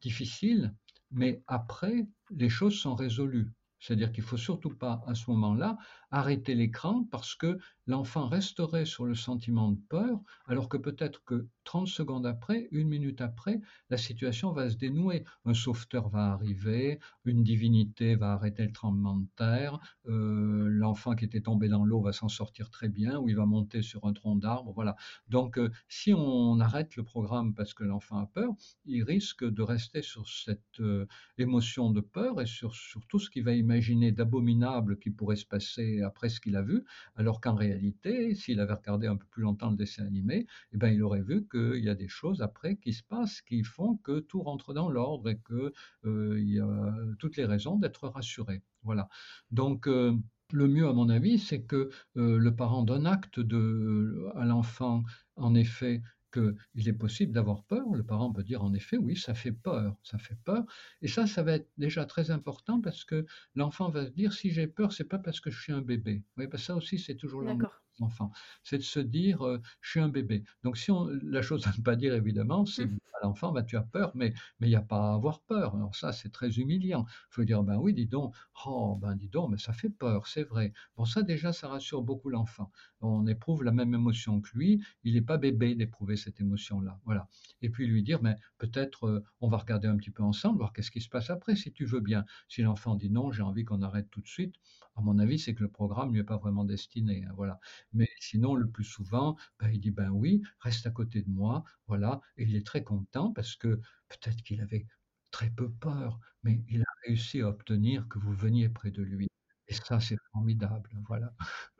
[0.00, 0.72] difficiles,
[1.10, 3.50] mais après, les choses sont résolues.
[3.80, 5.78] C'est-à-dire qu'il ne faut surtout pas, à ce moment-là,
[6.10, 11.48] arrêter l'écran parce que l'enfant resterait sur le sentiment de peur, alors que peut-être que
[11.70, 15.22] 30 secondes après, une minute après, la situation va se dénouer.
[15.44, 19.78] Un sauveteur va arriver, une divinité va arrêter le tremblement de terre,
[20.08, 23.46] euh, l'enfant qui était tombé dans l'eau va s'en sortir très bien, ou il va
[23.46, 24.72] monter sur un tronc d'arbre.
[24.72, 24.96] Voilà.
[25.28, 28.52] Donc, euh, si on arrête le programme parce que l'enfant a peur,
[28.84, 31.06] il risque de rester sur cette euh,
[31.38, 32.74] émotion de peur et sur,
[33.08, 36.84] tout ce qu'il va imaginer d'abominable qui pourrait se passer après ce qu'il a vu,
[37.14, 40.88] alors qu'en réalité, s'il avait regardé un peu plus longtemps le dessin animé, eh ben,
[40.88, 44.20] il aurait vu qu'il y a des choses après qui se passent qui font que
[44.20, 45.72] tout rentre dans l'ordre et qu'il
[46.04, 48.62] euh, y a toutes les raisons d'être rassuré.
[48.82, 49.08] Voilà.
[49.50, 50.16] Donc, euh,
[50.52, 55.04] le mieux, à mon avis, c'est que euh, le parent donne acte de, à l'enfant,
[55.36, 57.84] en effet, qu'il est possible d'avoir peur.
[57.92, 60.64] Le parent peut dire en effet, oui, ça fait peur, ça fait peur.
[61.02, 64.50] Et ça, ça va être déjà très important parce que l'enfant va se dire, si
[64.50, 66.22] j'ai peur, c'est pas parce que je suis un bébé.
[66.36, 67.56] Oui, que ça aussi, c'est toujours la
[68.02, 68.30] enfant.
[68.62, 70.44] C'est de se dire, euh, je suis un bébé.
[70.64, 72.98] Donc, si on, la chose à ne pas dire, évidemment, c'est mmh.
[73.20, 75.74] à l'enfant, bah, tu as peur, mais il n'y a pas à avoir peur.
[75.74, 77.06] Alors ça, c'est très humiliant.
[77.08, 78.34] Il faut dire, ben oui, dis donc,
[78.66, 80.72] oh, ben dis donc, mais ça fait peur, c'est vrai.
[80.96, 82.70] Bon, ça, déjà, ça rassure beaucoup l'enfant.
[83.00, 84.82] On éprouve la même émotion que lui.
[85.04, 86.98] Il n'est pas bébé d'éprouver cette émotion-là.
[87.04, 87.28] Voilà.
[87.62, 90.72] Et puis lui dire, mais peut-être, euh, on va regarder un petit peu ensemble, voir
[90.72, 92.24] qu'est-ce qui se passe après, si tu veux bien.
[92.48, 94.54] Si l'enfant dit non, j'ai envie qu'on arrête tout de suite,
[94.96, 97.24] à mon avis, c'est que le programme ne lui est pas vraiment destiné.
[97.24, 97.58] Hein, voilà.
[97.92, 101.64] Mais sinon, le plus souvent, ben, il dit ben oui, reste à côté de moi,
[101.86, 102.20] voilà.
[102.36, 104.86] Et il est très content parce que peut-être qu'il avait
[105.30, 109.28] très peu peur, mais il a réussi à obtenir que vous veniez près de lui.
[109.68, 111.32] Et ça, c'est formidable, voilà.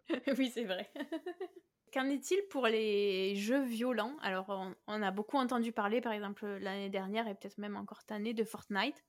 [0.38, 0.90] oui, c'est vrai.
[1.92, 4.16] Qu'en est-il pour les jeux violents?
[4.22, 8.12] Alors, on, a beaucoup entendu parler, par exemple, l'année dernière et peut-être même encore cette
[8.12, 9.04] année, de Fortnite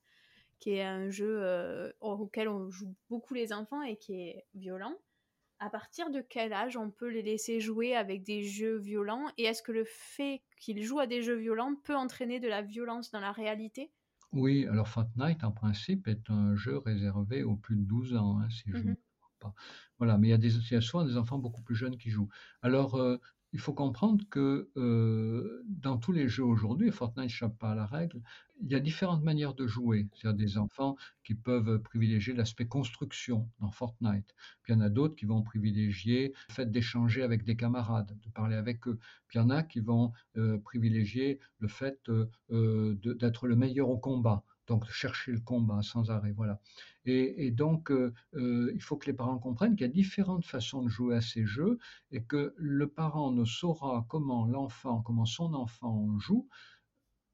[0.62, 4.94] qui est un jeu euh, auquel on joue beaucoup les enfants et qui est violent.
[5.62, 9.44] À partir de quel âge on peut les laisser jouer avec des jeux violents Et
[9.44, 13.10] est-ce que le fait qu'ils jouent à des jeux violents peut entraîner de la violence
[13.10, 13.94] dans la réalité?
[14.32, 18.48] Oui, alors Fortnite, en principe, est un jeu réservé aux plus de 12 ans, hein,
[18.50, 19.54] si je ne me mmh trompe pas.
[19.98, 21.98] Voilà, mais il y, a des, il y a souvent des enfants beaucoup plus jeunes
[21.98, 22.28] qui jouent.
[22.62, 23.18] Alors, euh,
[23.52, 27.86] il faut comprendre que euh, dans tous les jeux aujourd'hui, Fortnite n'échappe pas à la
[27.86, 28.22] règle,
[28.62, 30.08] il y a différentes manières de jouer.
[30.14, 34.34] C'est-à-dire des enfants qui peuvent privilégier l'aspect construction dans Fortnite.
[34.62, 38.16] Puis il y en a d'autres qui vont privilégier le fait d'échanger avec des camarades,
[38.24, 38.98] de parler avec eux.
[39.28, 43.90] Puis il y en a qui vont euh, privilégier le fait euh, d'être le meilleur
[43.90, 46.60] au combat donc chercher le combat sans arrêt, voilà.
[47.04, 50.82] Et, donc, euh, euh, il faut que les parents comprennent qu'il y a différentes façons
[50.82, 51.78] de jouer à ces jeux
[52.12, 56.48] et que le parent ne saura comment l'enfant, comment son enfant joue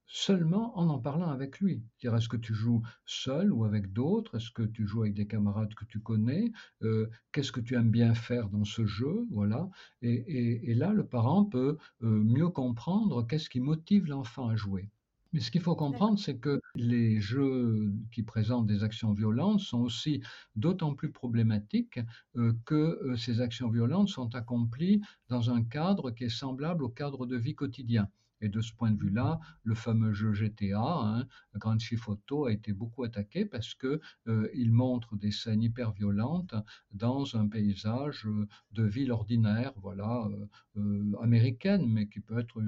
[0.06, 1.82] seulement en en parlant avec lui.
[2.02, 4.36] est-ce que tu joues seul ou avec d'autres?
[4.36, 6.50] Est-ce que tu joues avec des camarades que tu connais?
[6.82, 9.26] Euh, Qu'est-ce que tu aimes bien faire dans ce jeu?
[9.30, 9.68] Voilà.
[10.00, 14.88] Et, là, le parent peut mieux comprendre qu'est-ce qui motive l'enfant à jouer.
[15.32, 19.80] Mais ce qu'il faut comprendre, c'est que les jeux qui présentent des actions violentes sont
[19.80, 20.22] aussi
[20.56, 22.00] d'autant plus problématiques
[22.36, 26.88] euh, que euh, ces actions violentes sont accomplies dans un cadre qui est semblable au
[26.88, 28.08] cadre de vie quotidien.
[28.40, 32.52] Et de ce point de vue-là, le fameux jeu GTA, hein, Grand Theft Auto, a
[32.52, 36.54] été beaucoup attaqué parce que euh, il montre des scènes hyper violentes
[36.92, 40.28] dans un paysage euh, de ville ordinaire, voilà,
[40.76, 42.62] euh, américaine, mais qui peut être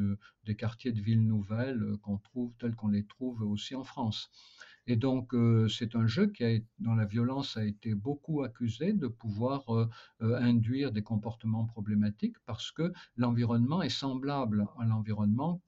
[0.45, 4.31] des quartiers de villes nouvelles qu'on trouve tels qu'on les trouve aussi en France.
[4.87, 9.07] Et donc, euh, c'est un jeu qui dont la violence a été beaucoup accusée de
[9.07, 9.89] pouvoir euh,
[10.23, 15.63] euh, induire des comportements problématiques parce que l'environnement est semblable à l'environnement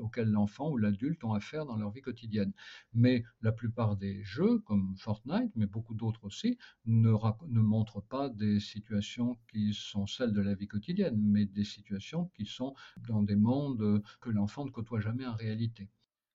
[0.00, 2.52] auquel l'enfant ou l'adulte ont affaire dans leur vie quotidienne.
[2.94, 8.60] Mais la plupart des jeux, comme Fortnite, mais beaucoup d'autres aussi, ne montrent pas des
[8.60, 13.36] situations qui sont celles de la vie quotidienne, mais des situations qui sont dans des
[13.36, 15.90] mondes que l'enfant ne côtoie jamais en réalité.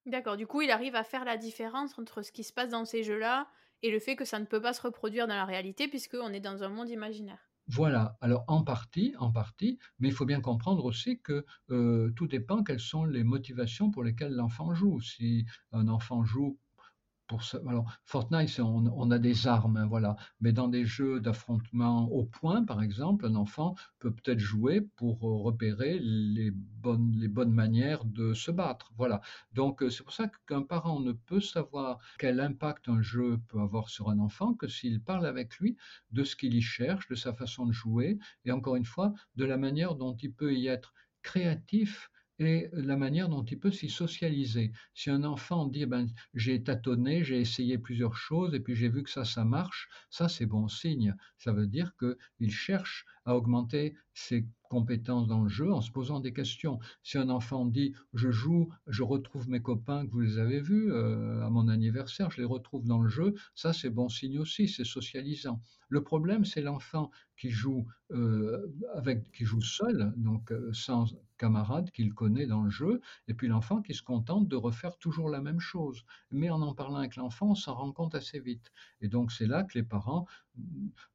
[0.05, 2.83] D'accord, du coup, il arrive à faire la différence entre ce qui se passe dans
[2.83, 3.47] ces jeux-là
[3.81, 6.41] et le fait que ça ne peut pas se reproduire dans la réalité puisqu'on est
[6.41, 7.49] dans un monde imaginaire.
[7.67, 12.25] Voilà, alors en partie, en partie, mais il faut bien comprendre aussi que euh, tout
[12.27, 14.99] dépend quelles sont les motivations pour lesquelles l'enfant joue.
[15.01, 16.59] Si un enfant joue
[17.67, 20.15] alors, Fortnite, on, a des armes, hein, voilà.
[20.41, 25.23] Mais dans des jeux d'affrontement au point, par exemple, un enfant peut peut-être jouer pour
[25.23, 29.21] euh, repérer les bonnes, les bonnes manières de se battre, voilà.
[29.53, 33.59] Donc, euh, c'est pour ça qu'un parent ne peut savoir quel impact un jeu peut
[33.59, 35.77] avoir sur un enfant que s'il parle avec lui
[36.11, 39.45] de ce qu'il y cherche, de sa façon de jouer, et encore une fois, de
[39.45, 43.89] la manière dont il peut y être créatif et la manière dont il peut s'y
[43.89, 44.71] socialiser.
[44.93, 49.03] Si un enfant dit ben, j'ai tâtonné, j'ai essayé plusieurs choses et puis j'ai vu
[49.03, 51.15] que ça, ça marche, ça c'est bon signe.
[51.37, 56.19] Ça veut dire qu'il cherche à augmenter ses compétence dans le jeu en se posant
[56.19, 56.79] des questions.
[57.03, 60.91] Si un enfant dit je joue, je retrouve mes copains que vous les avez vus
[60.91, 64.67] euh, à mon anniversaire, je les retrouve dans le jeu, ça c'est bon signe aussi,
[64.67, 65.59] c'est socialisant.
[65.89, 71.05] Le problème c'est l'enfant qui joue euh, avec qui joue seul, donc euh, sans
[71.37, 75.29] camarade qu'il connaît dans le jeu, et puis l'enfant qui se contente de refaire toujours
[75.29, 76.03] la même chose.
[76.31, 78.71] Mais en en parlant avec l'enfant, on s'en rend compte assez vite.
[79.01, 80.25] Et donc c'est là que les parents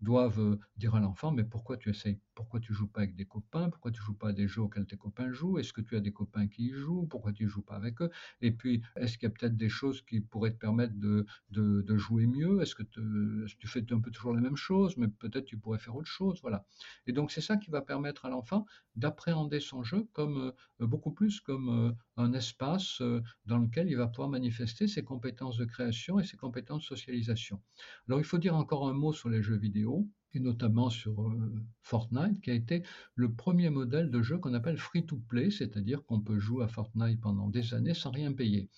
[0.01, 3.25] doivent euh, dire à l'enfant, mais pourquoi tu essayes, pourquoi tu joues pas avec des
[3.25, 5.97] copains, pourquoi tu joues pas à des jeux auxquels tes copains jouent, est-ce que tu
[5.97, 8.11] as des copains qui y jouent, pourquoi tu joues pas avec eux,
[8.41, 11.97] et puis est-ce qu'il y a peut-être des choses qui pourraient te permettre de, de,
[11.97, 14.64] jouer mieux, est-ce que, tu fais un peu toujours la même chose,
[14.97, 16.67] mais peut-être tu pourrais faire autre chose, voilà.
[17.07, 21.13] Et donc c'est ça qui va permettre à l'enfant d'appréhender son jeu comme euh, beaucoup
[21.13, 23.03] plus comme euh, un espace
[23.47, 27.61] dans lequel il va pouvoir manifester ses compétences de création et ses compétences de socialisation.
[28.09, 31.53] Alors il faut dire encore un mot sur les jeux vidéo, et notamment sur euh,
[31.83, 32.83] Fortnite, qui a été
[33.15, 37.49] le premier modèle de jeu qu'on appelle free-to-play, c'est-à-dire qu'on peut jouer à Fortnite pendant
[37.49, 38.69] des années sans rien payer.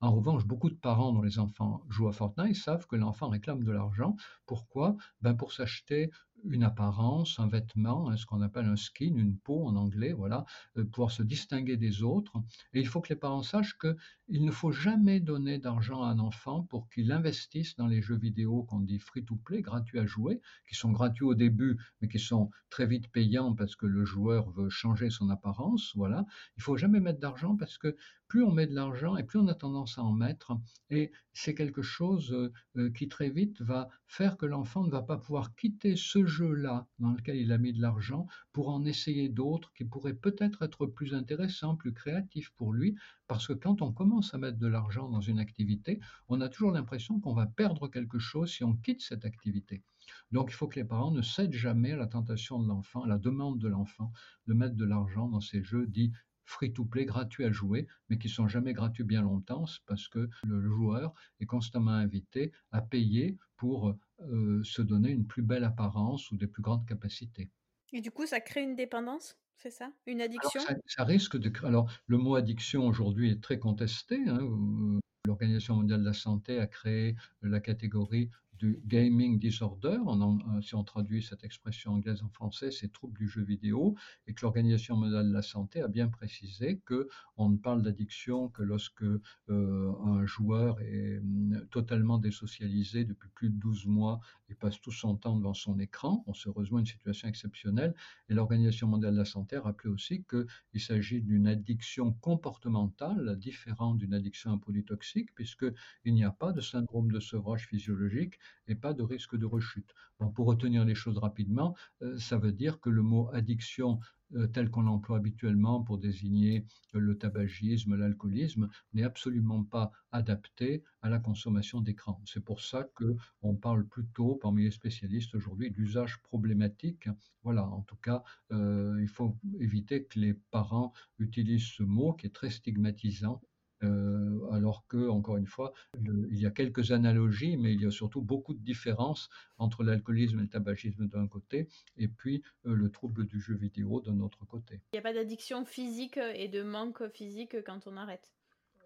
[0.00, 3.64] En revanche, beaucoup de parents dont les enfants jouent à Fortnite savent que l'enfant réclame
[3.64, 4.16] de l'argent.
[4.46, 4.96] Pourquoi?
[5.22, 6.10] Ben Pour s'acheter
[6.44, 10.44] une apparence, un vêtement, hein, ce qu'on appelle un skin, une peau en anglais, voilà,
[10.76, 12.36] euh, pouvoir se distinguer des autres.
[12.72, 16.18] Et il faut que les parents sachent qu'il ne faut jamais donner d'argent à un
[16.18, 20.74] enfant pour qu'il investisse dans les jeux vidéo qu'on dit free-to-play, gratuits à jouer, qui
[20.74, 24.68] sont gratuits au début, mais qui sont très vite payants parce que le joueur veut
[24.68, 26.26] changer son apparence, voilà.
[26.56, 27.96] Il faut jamais mettre d'argent parce que
[28.28, 30.52] plus on met de l'argent et plus on a tendance à en mettre,
[30.90, 35.02] et c'est quelque chose euh, euh, qui très vite va faire que l'enfant ne va
[35.02, 39.28] pas pouvoir quitter ce jeu-là dans lequel il a mis de l'argent pour en essayer
[39.28, 42.96] d'autres qui pourraient peut-être être plus intéressants, plus créatifs pour lui,
[43.28, 46.72] parce que quand on commence à mettre de l'argent dans une activité, on a toujours
[46.72, 49.82] l'impression qu'on va perdre quelque chose si on quitte cette activité.
[50.30, 53.08] Donc il faut que les parents ne cèdent jamais à la tentation de l'enfant, à
[53.08, 54.12] la demande de l'enfant
[54.46, 56.12] de mettre de l'argent dans ces jeux dits
[56.46, 61.12] free-to-play, gratuits à jouer, mais qui sont jamais gratuits bien longtemps, parce que le joueur
[61.40, 66.46] est constamment invité à payer pour euh, se donner une plus belle apparence ou des
[66.46, 67.50] plus grandes capacités.
[67.92, 69.90] Et du coup, ça crée une dépendance c'est ça?
[70.06, 70.60] Une addiction?
[70.86, 71.50] ça, risque de.
[71.64, 74.22] Alors, le mot addiction aujourd'hui est très contesté.
[74.28, 80.74] Hein, L'Organisation mondiale de la santé a créé la catégorie du gaming disorder, euh, si
[80.74, 83.94] on traduit cette expression anglaise en français, c'est troubles du jeu vidéo,
[84.26, 88.48] et que l'Organisation mondiale de la santé a bien précisé que on ne parle d'addiction
[88.48, 94.54] que lorsque euh, un joueur est mm, totalement désocialisé depuis plus de 12 mois et
[94.54, 96.24] passe tout son temps devant son écran.
[96.26, 97.94] On se heureusement une situation exceptionnelle.
[98.28, 103.98] Et l'Organisation mondiale de la santé a rappelé aussi qu'il s'agit d'une addiction comportementale différente
[103.98, 108.38] d'une addiction à un produit toxique, puisqu'il n'y a pas de syndrome de sevrage physiologique
[108.68, 109.94] et pas de risque de rechute.
[110.34, 114.00] pour retenir les choses rapidement, euh, ça veut dire que le mot addiction
[114.34, 121.08] euh, tel qu'on l'emploie habituellement pour désigner le tabagisme, l'alcoolisme, n'est absolument pas adapté à
[121.08, 122.20] la consommation d'écran.
[122.24, 127.08] C'est pour ça qu'on parle plutôt, parmi les spécialistes aujourd'hui, d'usage problématique.
[127.44, 132.26] Voilà, en tout cas, euh, il faut éviter que les parents utilisent ce mot qui
[132.26, 133.40] est très stigmatisant
[133.82, 135.72] euh, alors que, encore une fois,
[136.04, 140.38] il y a quelques analogies, mais il y a surtout beaucoup de différences entre l'alcoolisme
[140.38, 144.44] et le tabagisme d'un côté, et puis euh, le trouble du jeu vidéo d'un autre
[144.46, 144.80] côté.
[144.92, 148.28] Il n'y a pas d'addiction physique et de manque physique quand on arrête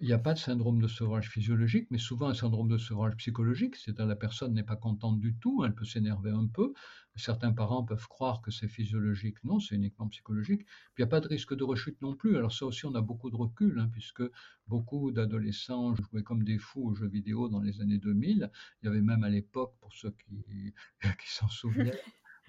[0.00, 3.16] il n'y a pas de syndrome de sevrage physiologique, mais souvent un syndrome de sevrage
[3.16, 6.72] psychologique, c'est-à-dire la personne n'est pas contente du tout, elle peut s'énerver un peu.
[7.16, 10.64] Certains parents peuvent croire que c'est physiologique, non, c'est uniquement psychologique.
[10.94, 12.38] Puis il n'y a pas de risque de rechute non plus.
[12.38, 14.22] Alors ça aussi, on a beaucoup de recul, hein, puisque
[14.68, 18.50] beaucoup d'adolescents jouaient comme des fous aux jeux vidéo dans les années 2000.
[18.82, 20.72] Il y avait même à l'époque, pour ceux qui,
[21.20, 21.92] qui s'en souviennent,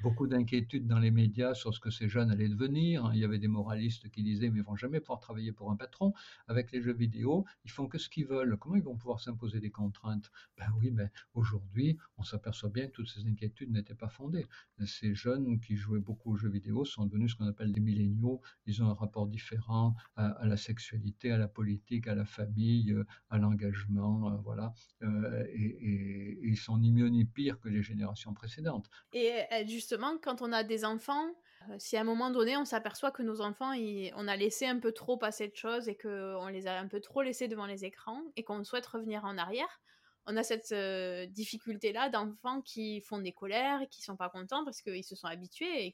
[0.02, 3.12] beaucoup d'inquiétudes dans les médias sur ce que ces jeunes allaient devenir.
[3.14, 5.76] Il y avait des moralistes qui disaient mais ils vont jamais pouvoir travailler pour un
[5.76, 6.14] patron.
[6.48, 8.58] Avec les jeux vidéo, ils font que ce qu'ils veulent.
[8.58, 10.32] Comment ils vont pouvoir s'imposer des contraintes?
[10.58, 14.48] Ben oui, mais aujourd'hui, on s'aperçoit bien que toutes ces inquiétudes n'étaient pas fondées.
[14.86, 18.42] Ces jeunes qui jouaient beaucoup aux jeux vidéo sont devenus ce qu'on appelle des milléniaux.
[18.66, 22.96] Ils ont un rapport différent à, la sexualité, à la politique, à la famille,
[23.30, 24.74] à l'engagement, euh, voilà.
[25.04, 28.90] Euh, et, ils sont ni mieux ni pire que les générations précédentes.
[29.14, 29.32] Et
[29.68, 29.91] justement
[30.22, 31.28] quand on a des enfants,
[31.70, 33.74] euh, si à un moment donné, on s'aperçoit que nos enfants,
[34.16, 37.00] on a laissé un peu trop passer de choses et qu'on les a un peu
[37.00, 39.82] trop laissés devant les écrans et qu'on souhaite revenir en arrière,
[40.28, 44.82] on a cette euh, difficulté-là d'enfants qui font des colères, qui sont pas contents parce
[44.82, 45.92] qu'ils se sont habitués et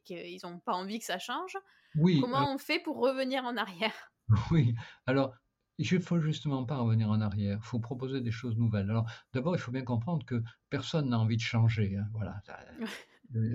[0.00, 1.56] qu'ils n'ont pas envie que ça change.
[1.94, 4.12] Oui, Comment on fait pour revenir en arrière?
[4.50, 4.74] Oui,
[5.06, 5.32] alors
[5.78, 8.90] il ne faut justement pas revenir en arrière, il faut proposer des choses nouvelles.
[8.90, 11.96] Alors d'abord, il faut bien comprendre que personne n'a envie de changer.
[11.96, 12.42] Hein, voilà.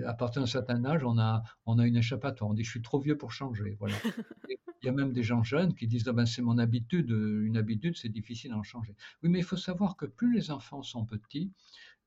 [0.06, 2.50] À partir d'un certain âge, on a, on a une échappatoire.
[2.50, 3.76] On dit, je suis trop vieux pour changer.
[3.80, 3.94] Voilà.
[4.82, 7.56] Il y a même des gens jeunes qui disent, ah ben, c'est mon habitude, une
[7.56, 8.94] habitude, c'est difficile d'en changer.
[9.22, 11.52] Oui, mais il faut savoir que plus les enfants sont petits,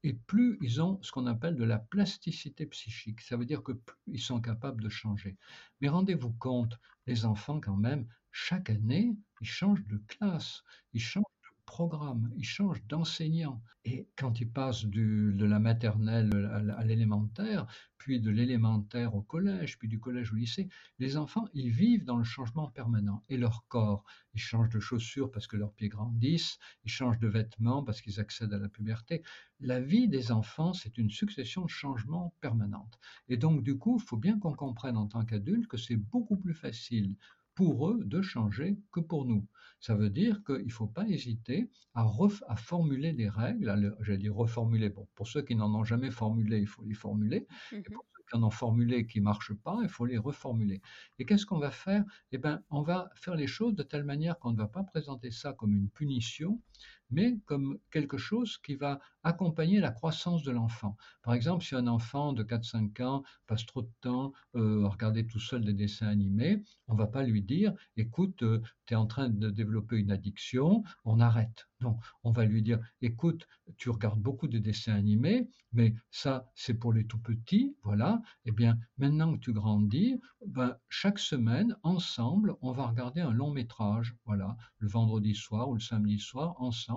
[0.04, 3.22] et plus ils ont ce qu'on appelle de la plasticité psychique.
[3.22, 5.38] Ça veut dire que plus ils sont capables de changer.
[5.82, 10.64] Mais rendez-vous compte, les enfants, quand même, chaque année, ils changent de classe,
[10.94, 11.24] ils changent
[11.68, 13.62] programme, ils changent d'enseignant.
[13.86, 19.88] Et quand ils passent de la maternelle à l'élémentaire, puis de l'élémentaire au collège, puis
[19.88, 23.24] du collège au lycée, les enfants, ils vivent dans le changement permanent.
[23.30, 24.04] Et leur corps,
[24.34, 28.20] ils changent de chaussures parce que leurs pieds grandissent, ils changent de vêtements parce qu'ils
[28.20, 29.24] accèdent à la puberté.
[29.60, 33.00] La vie des enfants, c'est une succession de changements permanentes.
[33.30, 36.38] Et donc, du coup, il faut bien qu'on comprenne en tant qu'adulte que c'est beaucoup
[36.38, 37.16] plus facile
[37.58, 39.48] pour eux de changer que pour nous.
[39.80, 42.08] Ça veut dire qu'il ne faut pas hésiter à,
[42.48, 46.60] à formuler des règles, j'allais dire reformuler, bon, pour ceux qui n'en ont jamais formulé,
[46.60, 49.80] il faut les formuler, et pour ceux qui en ont formulé qui ne marchent pas,
[49.82, 50.84] il faut les reformuler.
[51.18, 52.06] Et qu'est-ce qu'on va faire?
[52.32, 55.32] Eh bien, on va faire les choses de telle manière qu'on ne va pas présenter
[55.32, 56.62] ça comme une punition,
[57.10, 60.96] mais comme quelque chose qui va accompagner la croissance de l'enfant.
[61.24, 65.28] Par exemple, si un enfant de 4-5 ans passe trop de temps euh, à regarder
[65.28, 68.98] tout seul des dessins animés, on ne va pas lui dire, écoute, euh, tu es
[68.98, 71.68] en train de développer une addiction, on arrête.
[71.82, 73.48] Non, on va lui dire, écoute,
[73.78, 78.22] tu regardes beaucoup de dessins animés, mais ça, c'est pour les tout petits, voilà.
[78.46, 83.52] Eh bien, maintenant que tu grandis, ben, chaque semaine, ensemble, on va regarder un long
[83.52, 86.97] métrage, voilà, le vendredi soir ou le samedi soir, ensemble,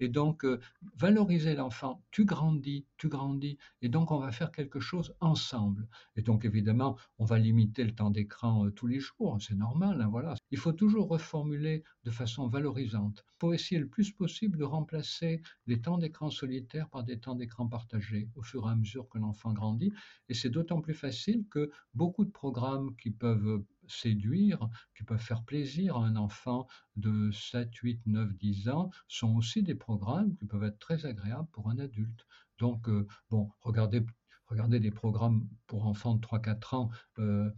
[0.00, 0.60] Et donc, euh,
[0.96, 5.88] valoriser l'enfant, tu grandis, tu grandis, et donc on va faire quelque chose ensemble.
[6.16, 10.00] Et donc, évidemment, on va limiter le temps d'écran euh, tous les jours, c'est normal,
[10.00, 10.34] hein, voilà.
[10.50, 13.24] Il faut toujours reformuler de façon valorisante.
[13.26, 17.34] Il faut essayer le plus possible de remplacer les temps d'écran solitaires par des temps
[17.34, 19.92] d'écran partagés au fur et à mesure que l'enfant grandit.
[20.28, 25.44] Et c'est d'autant plus facile que beaucoup de programmes qui peuvent séduire, qui peuvent faire
[25.44, 26.66] plaisir à un enfant
[26.96, 31.48] de 7, 8, 9, 10 ans, sont aussi des programmes qui peuvent être très agréables
[31.52, 32.26] pour un adulte.
[32.58, 34.04] Donc, euh, bon, regardez
[34.52, 37.50] Regardez des programmes pour enfants de 3-4 ans, euh,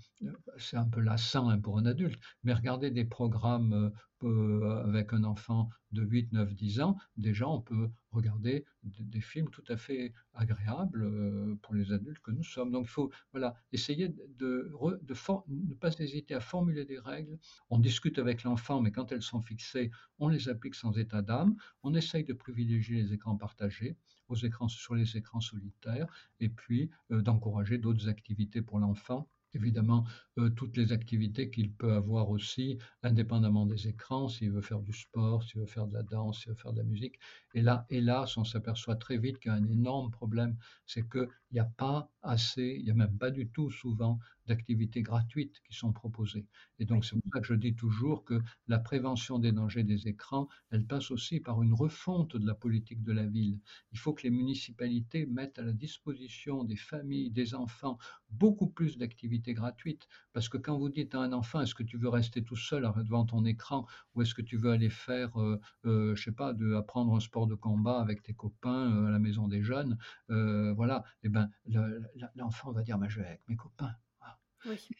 [0.58, 3.90] c'est un peu lassant hein, pour un adulte, mais regardez des programmes euh,
[4.22, 9.50] euh, avec un enfant de 8, 9, 10 ans, déjà on peut regarder des, films
[9.50, 12.70] tout à fait agréables pour les adultes que nous sommes.
[12.70, 14.70] Donc il faut voilà, essayer de,
[15.48, 17.36] ne pas hésiter à formuler des règles.
[17.70, 19.90] On discute avec l'enfant, mais quand elles sont fixées,
[20.20, 21.56] on les applique sans état d'âme.
[21.82, 23.96] On essaye de privilégier les écrans partagés
[24.28, 26.06] aux écrans, sur les écrans solitaires,
[26.40, 30.04] et puis euh, d'encourager d'autres activités pour l'enfant évidemment
[30.38, 34.92] euh, toutes les activités qu'il peut avoir aussi, indépendamment des écrans, s'il veut faire du
[34.92, 37.18] sport, s'il veut faire de la danse, s'il veut faire de la musique.
[37.54, 40.56] Et là, hélas, on s'aperçoit très vite qu'il y a un énorme problème,
[40.86, 41.08] c'est
[41.54, 45.60] qu'il n'y a pas assez, il n'y a même pas du tout souvent d'activités gratuites
[45.66, 46.46] qui sont proposées.
[46.78, 50.08] Et donc c'est pour ça que je dis toujours que la prévention des dangers des
[50.08, 53.58] écrans, elle passe aussi par une refonte de la politique de la ville.
[53.92, 57.98] Il faut que les municipalités mettent à la disposition des familles, des enfants,
[58.30, 60.08] beaucoup plus d'activités gratuites.
[60.32, 62.90] Parce que quand vous dites à un enfant, est-ce que tu veux rester tout seul
[63.04, 66.52] devant ton écran ou est-ce que tu veux aller faire, euh, euh, je sais pas,
[66.52, 69.96] de apprendre un sport de combat avec tes copains euh, à la maison des jeunes,
[70.28, 71.43] voilà, et eh ben
[72.34, 73.94] l'enfant va dire, bah, je vais avec mes copains.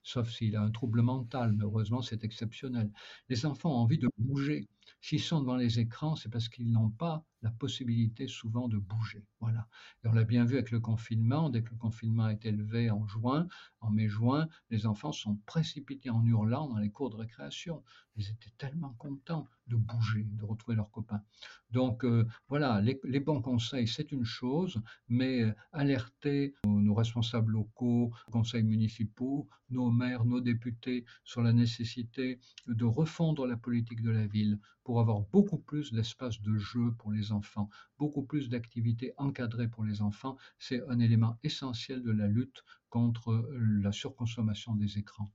[0.02, 2.92] Sauf s'il a un trouble mental, mais heureusement c'est exceptionnel.
[3.28, 4.68] Les enfants ont envie de bouger.
[5.00, 9.22] S'ils sont devant les écrans, c'est parce qu'ils n'ont pas la possibilité souvent de bouger.
[9.40, 9.68] Voilà.
[10.02, 11.50] Et on l'a bien vu avec le confinement.
[11.50, 13.46] Dès que le confinement a été levé en juin,
[13.80, 17.84] en mai-juin, les enfants sont précipités en hurlant dans les cours de récréation.
[18.16, 21.22] Ils étaient tellement contents de bouger, de retrouver leurs copains.
[21.70, 28.12] Donc euh, voilà, les, bons conseils, c'est une chose, mais euh, alerter nos, responsables locaux,
[28.30, 34.26] conseils municipaux, nos maires, nos députés sur la nécessité de refondre la politique de la
[34.26, 37.68] ville pour avoir beaucoup plus d'espace de jeu pour les enfants,
[37.98, 43.48] beaucoup plus d'activités encadrées pour les enfants, c'est un élément essentiel de la lutte contre
[43.58, 45.32] la surconsommation des écrans.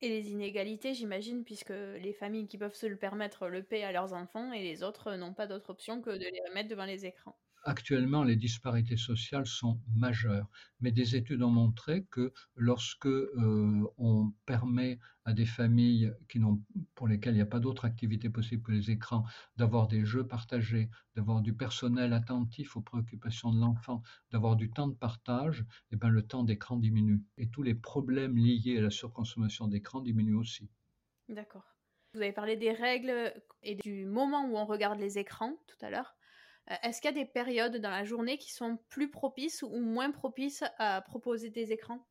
[0.00, 3.92] Et les inégalités, j'imagine, puisque les familles qui peuvent se le permettre le paient à
[3.92, 7.06] leurs enfants et les autres n'ont pas d'autre option que de les remettre devant les
[7.06, 7.38] écrans.
[7.64, 10.48] Actuellement, les disparités sociales sont majeures,
[10.80, 16.40] mais des études ont montré que lorsque euh, on permet à des familles qui
[16.94, 19.24] pour lesquelles il n'y a pas d'autre activité possible que les écrans,
[19.56, 24.88] d'avoir des jeux partagés, d'avoir du personnel attentif aux préoccupations de l'enfant, d'avoir du temps
[24.88, 27.22] de partage, et eh ben, le temps d'écran diminue.
[27.36, 30.70] Et tous les problèmes liés à la surconsommation d'écran diminuent aussi.
[31.28, 31.76] D'accord.
[32.14, 35.90] Vous avez parlé des règles et du moment où on regarde les écrans tout à
[35.90, 36.17] l'heure.
[36.82, 40.10] Est-ce qu'il y a des périodes dans la journée qui sont plus propices ou moins
[40.10, 42.06] propices à proposer des écrans?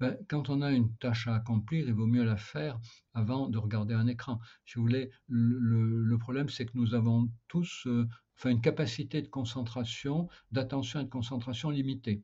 [0.00, 2.80] Ben, quand on a une tâche à accomplir, il vaut mieux la faire
[3.14, 4.40] avant de regarder un écran.
[4.64, 9.28] Si vous voulez, le, problème, c'est que nous avons tous euh, enfin, une capacité de
[9.28, 12.22] concentration, d'attention et de concentration limitée.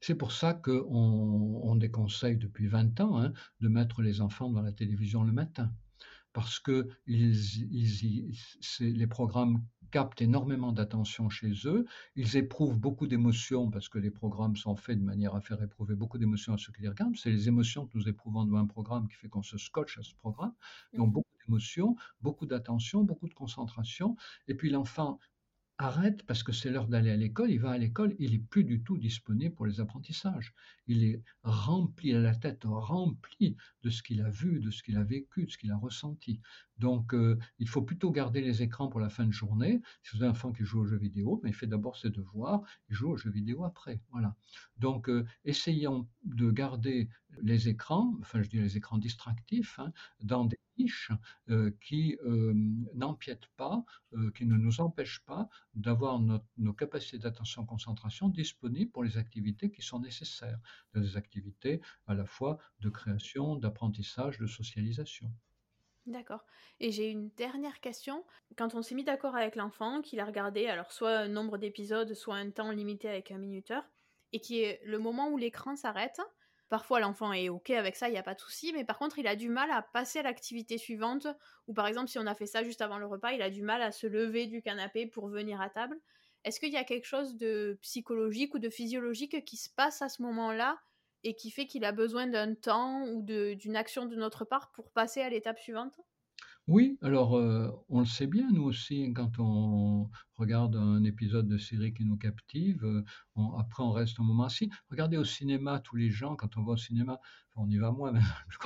[0.00, 4.62] C'est pour ça qu'on on déconseille depuis 20 ans hein, de mettre les enfants devant
[4.62, 5.72] la télévision le matin
[6.32, 8.32] parce que ils,
[8.80, 14.56] les programmes captent énormément d'attention chez eux, ils éprouvent beaucoup d'émotions parce que les programmes
[14.56, 17.16] sont faits de manière à faire éprouver beaucoup d'émotions à ceux qui les regardent.
[17.16, 20.02] C'est les émotions que nous éprouvons devant un programme qui fait qu'on se scotche à
[20.02, 20.54] ce programme.
[20.94, 21.12] Donc mmh.
[21.12, 24.16] beaucoup d'émotions, beaucoup d'attention, beaucoup de concentration.
[24.46, 25.18] Et puis l'enfant
[25.80, 28.64] arrête parce que c'est l'heure d'aller à l'école, il va à l'école, il n'est plus
[28.64, 30.54] du tout disponible pour les apprentissages.
[30.86, 34.96] Il est rempli à la tête, rempli de ce qu'il a vu, de ce qu'il
[34.96, 36.40] a vécu, de ce qu'il a ressenti.
[36.80, 39.82] Donc, euh, il faut plutôt garder les écrans pour la fin de journée.
[40.02, 42.08] Si vous avez un enfant qui joue aux jeux vidéo, mais il fait d'abord ses
[42.08, 44.00] devoirs, il joue aux jeux vidéo après.
[44.12, 44.34] Voilà.
[44.78, 47.10] Donc, euh, essayons de garder
[47.42, 50.58] les écrans, enfin, je dis les écrans distractifs, hein, dans des
[51.50, 52.16] euh, qui
[52.94, 53.84] n'empiètent pas,
[54.34, 59.82] qui ne nous empêchent pas d'avoir nos capacités d'attention concentration disponibles pour les activités qui
[59.82, 60.58] sont nécessaires,
[60.94, 65.30] des activités à la fois de création, d'apprentissage, de socialisation.
[66.10, 66.44] D'accord.
[66.80, 68.26] Et j'ai une dernière question.
[68.56, 72.12] Quand on s'est mis d'accord avec l'enfant, qu'il a regardé, alors soit un nombre d'épisodes,
[72.14, 73.88] soit un temps limité avec un minuteur,
[74.32, 76.20] et qui est le moment où l'écran s'arrête,
[76.68, 79.18] Parfois, l'enfant est OK avec ça, il n'y a pas de souci, mais par contre,
[79.18, 81.26] il a du mal à passer à l'activité suivante,
[81.66, 83.62] ou par exemple, si on a fait ça juste avant le repas, il a du
[83.62, 85.98] mal à se lever du canapé pour venir à table.
[86.44, 90.08] Est-ce qu'il y a quelque chose de psychologique ou de physiologique qui se passe à
[90.08, 90.78] ce moment-là
[91.24, 94.90] et qui fait qu'il a besoin d'un temps ou d'une action de notre part pour
[94.90, 96.00] passer à l'étape suivante?
[96.66, 101.58] Oui, alors euh, on le sait bien, nous aussi, quand on regarde un épisode de
[101.58, 103.02] série qui nous captive, euh,
[103.58, 104.70] après on reste un moment assis.
[104.90, 107.18] Regardez au cinéma, tous les gens, quand on va au cinéma,
[107.56, 108.20] on y va moins, mais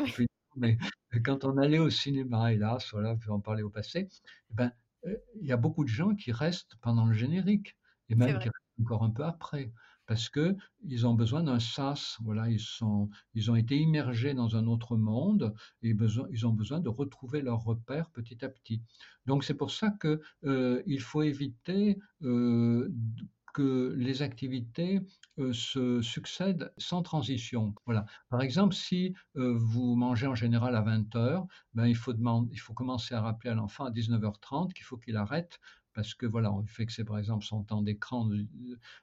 [0.04, 0.24] je
[0.56, 0.76] mais
[1.24, 4.70] quand on allait au cinéma, hélas, voilà, en parler au passé, eh ben,
[5.06, 7.76] euh, il y a beaucoup de gens qui restent pendant le générique,
[8.08, 9.72] et même qui restent encore un peu après
[10.06, 12.18] parce que ils ont besoin d'un sas.
[12.22, 15.94] Voilà, ils sont, ils ont été immergés dans un autre monde et
[16.30, 18.82] ils ont besoin de retrouver leurs repères petit à petit.
[19.26, 22.92] Donc c'est pour ça que euh, il faut éviter euh,
[23.54, 25.00] que les activités
[25.38, 27.74] euh, se succèdent sans transition.
[27.86, 28.04] Voilà.
[28.28, 32.58] Par exemple, si vous mangez en général à 20 heures, ben, il, faut demander, il
[32.58, 35.60] faut commencer à rappeler à l'enfant à 19h30 qu'il faut qu'il arrête
[35.94, 38.28] parce que voilà, on c'est par exemple son temps d'écran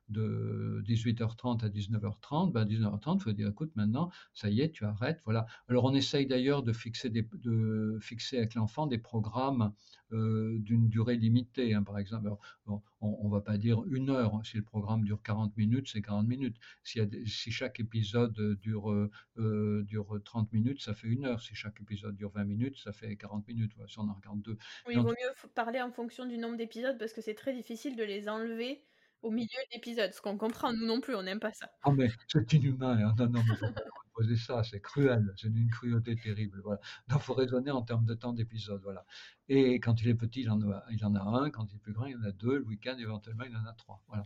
[0.09, 4.85] de, 18h30 à 19h30, ben 19h30, il faut dire écoute maintenant, ça y est, tu
[4.85, 5.45] arrêtes, voilà.
[5.69, 9.73] Alors on essaye d'ailleurs de fixer de fixer avec l'enfant des programmes
[10.13, 12.29] euh, d'une durée limitée, hein, par exemple.
[12.67, 14.35] on, ne va pas dire une heure.
[14.35, 14.41] Hein.
[14.43, 16.57] Si le programme dure 40 minutes, c'est 40 minutes.
[16.83, 18.91] Si, si chaque épisode dure
[19.37, 21.41] euh, dure 30 minutes, ça fait une heure.
[21.41, 23.71] Si chaque épisode dure 20 minutes, ça fait 40 minutes.
[23.75, 24.57] Voilà, si on en regarde deux.
[24.87, 27.95] Oui, il vaut mieux parler en fonction du nombre d'épisodes parce que c'est très difficile
[27.95, 28.83] de les enlever
[29.21, 30.13] au milieu de l'épisode.
[30.13, 31.69] Ce qu'on comprend, nous non plus, on n'aime pas ça.
[31.83, 32.97] Ah, mais c'est inhumain.
[32.97, 33.13] Hein.
[33.17, 33.67] Non, non, mais
[34.11, 35.33] faut pas poser ça, c'est cruel.
[35.37, 36.61] C'est une cruauté terrible.
[36.63, 36.79] Voilà.
[37.07, 38.81] Donc, il faut raisonner en termes de temps d'épisode.
[38.83, 39.05] Voilà.
[39.49, 41.49] Et quand il est petit, il en, a, il en a un.
[41.49, 42.59] Quand il est plus grand, il en a deux.
[42.59, 44.01] Le week-end, éventuellement, il en a trois.
[44.07, 44.23] Voilà.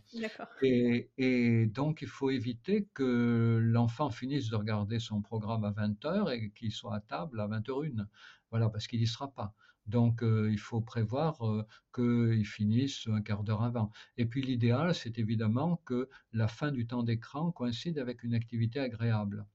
[0.62, 6.32] Et, et, donc, il faut éviter que l'enfant finisse de regarder son programme à 20h
[6.32, 8.06] et qu'il soit à table à 20h01.
[8.50, 9.54] Voilà, parce qu'il n'y sera pas.
[9.86, 11.64] Donc, euh, il faut prévoir euh,
[11.94, 13.92] qu'ils finissent un quart d'heure avant.
[14.16, 18.80] Et puis, l'idéal, c'est évidemment que la fin du temps d'écran coïncide avec une activité
[18.80, 19.46] agréable.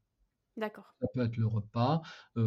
[0.57, 0.93] D'accord.
[1.01, 2.01] Ça peut être le repas,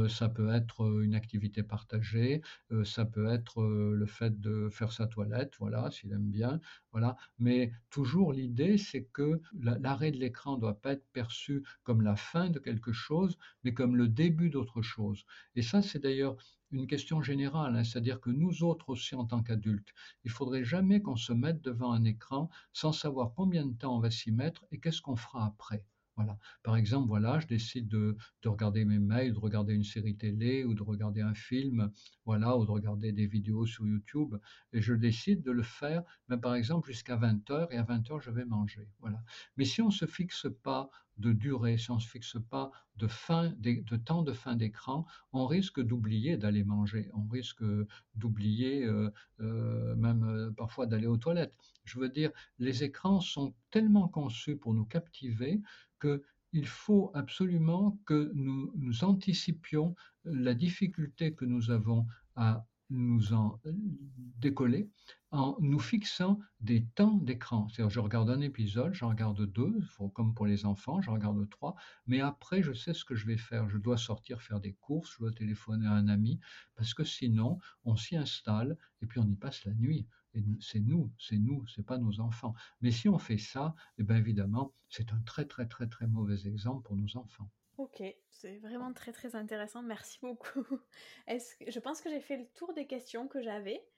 [0.09, 2.41] ça peut être une activité partagée,
[2.85, 6.61] ça peut être le fait de faire sa toilette, voilà, s'il aime bien,
[6.93, 7.17] voilà.
[7.39, 12.15] Mais toujours l'idée, c'est que l'arrêt de l'écran ne doit pas être perçu comme la
[12.15, 15.25] fin de quelque chose, mais comme le début d'autre chose.
[15.57, 16.37] Et ça, c'est d'ailleurs
[16.71, 19.93] une question générale, hein, c'est-à-dire que nous autres aussi en tant qu'adultes,
[20.25, 24.01] il faudrait jamais qu'on se mette devant un écran sans savoir combien de temps on
[24.01, 25.87] va s'y mettre et qu'est-ce qu'on fera après.
[26.17, 26.39] Voilà.
[26.63, 30.75] Par exemple, voilà, je décide de, regarder mes mails, de regarder une série télé ou
[30.75, 31.91] de regarder un film,
[32.25, 34.37] voilà, ou de regarder des vidéos sur YouTube,
[34.73, 38.11] et je décide de le faire, mais par exemple jusqu'à 20 heures, et à 20
[38.11, 39.23] heures, je vais manger, voilà.
[39.57, 40.89] Mais si on ne se fixe pas
[41.19, 45.07] de durée, si on ne se fixe pas de, fin, de temps de fin d'écran,
[45.33, 47.63] on risque d'oublier d'aller manger, on risque
[48.15, 49.11] d'oublier euh,
[49.41, 51.55] euh, même euh, parfois d'aller aux toilettes.
[51.85, 55.61] Je veux dire, les écrans sont tellement conçus pour nous captiver
[56.05, 59.95] qu'il faut absolument que nous, nous anticipions
[60.25, 63.61] la difficulté que nous avons à nous en
[64.39, 64.91] décoller
[65.31, 67.69] en nous fixant des temps d'écran.
[67.69, 69.75] C'est-à-dire, je regarde un épisode, j'en regarde deux,
[70.15, 71.75] comme pour les enfants, j'en regarde trois,
[72.07, 73.69] mais après, je sais ce que je vais faire.
[73.69, 76.39] Je dois sortir faire des courses, je dois téléphoner à un ami,
[76.77, 80.07] parce que sinon, on s'y installe et puis on y passe la nuit.
[80.61, 82.55] C'est nous, c'est nous, c'est pas nos enfants.
[82.81, 86.47] Mais si on fait ça, eh bien évidemment, c'est un très très très très mauvais
[86.47, 87.51] exemple pour nos enfants.
[87.77, 89.83] Ok, c'est vraiment très très intéressant.
[89.83, 90.65] Merci beaucoup.
[91.27, 93.89] Est-ce que je pense que j'ai fait le tour des questions que j'avais.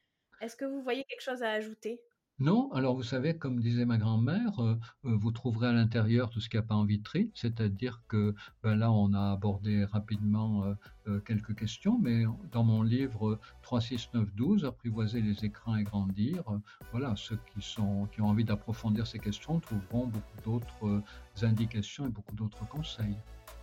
[0.40, 2.02] Est-ce que vous voyez quelque chose à ajouter?
[2.38, 6.38] Non, alors vous savez, comme disait ma grand-mère, euh, euh, vous trouverez à l'intérieur tout
[6.38, 10.76] ce qu'il n'y a pas en vitrine, c'est-à-dire que ben là, on a abordé rapidement
[11.06, 16.44] euh, quelques questions, mais dans mon livre 36912, Apprivoiser les écrans et grandir,
[16.90, 21.02] voilà, ceux qui, sont, qui ont envie d'approfondir ces questions trouveront beaucoup d'autres
[21.42, 23.16] indications et beaucoup d'autres conseils.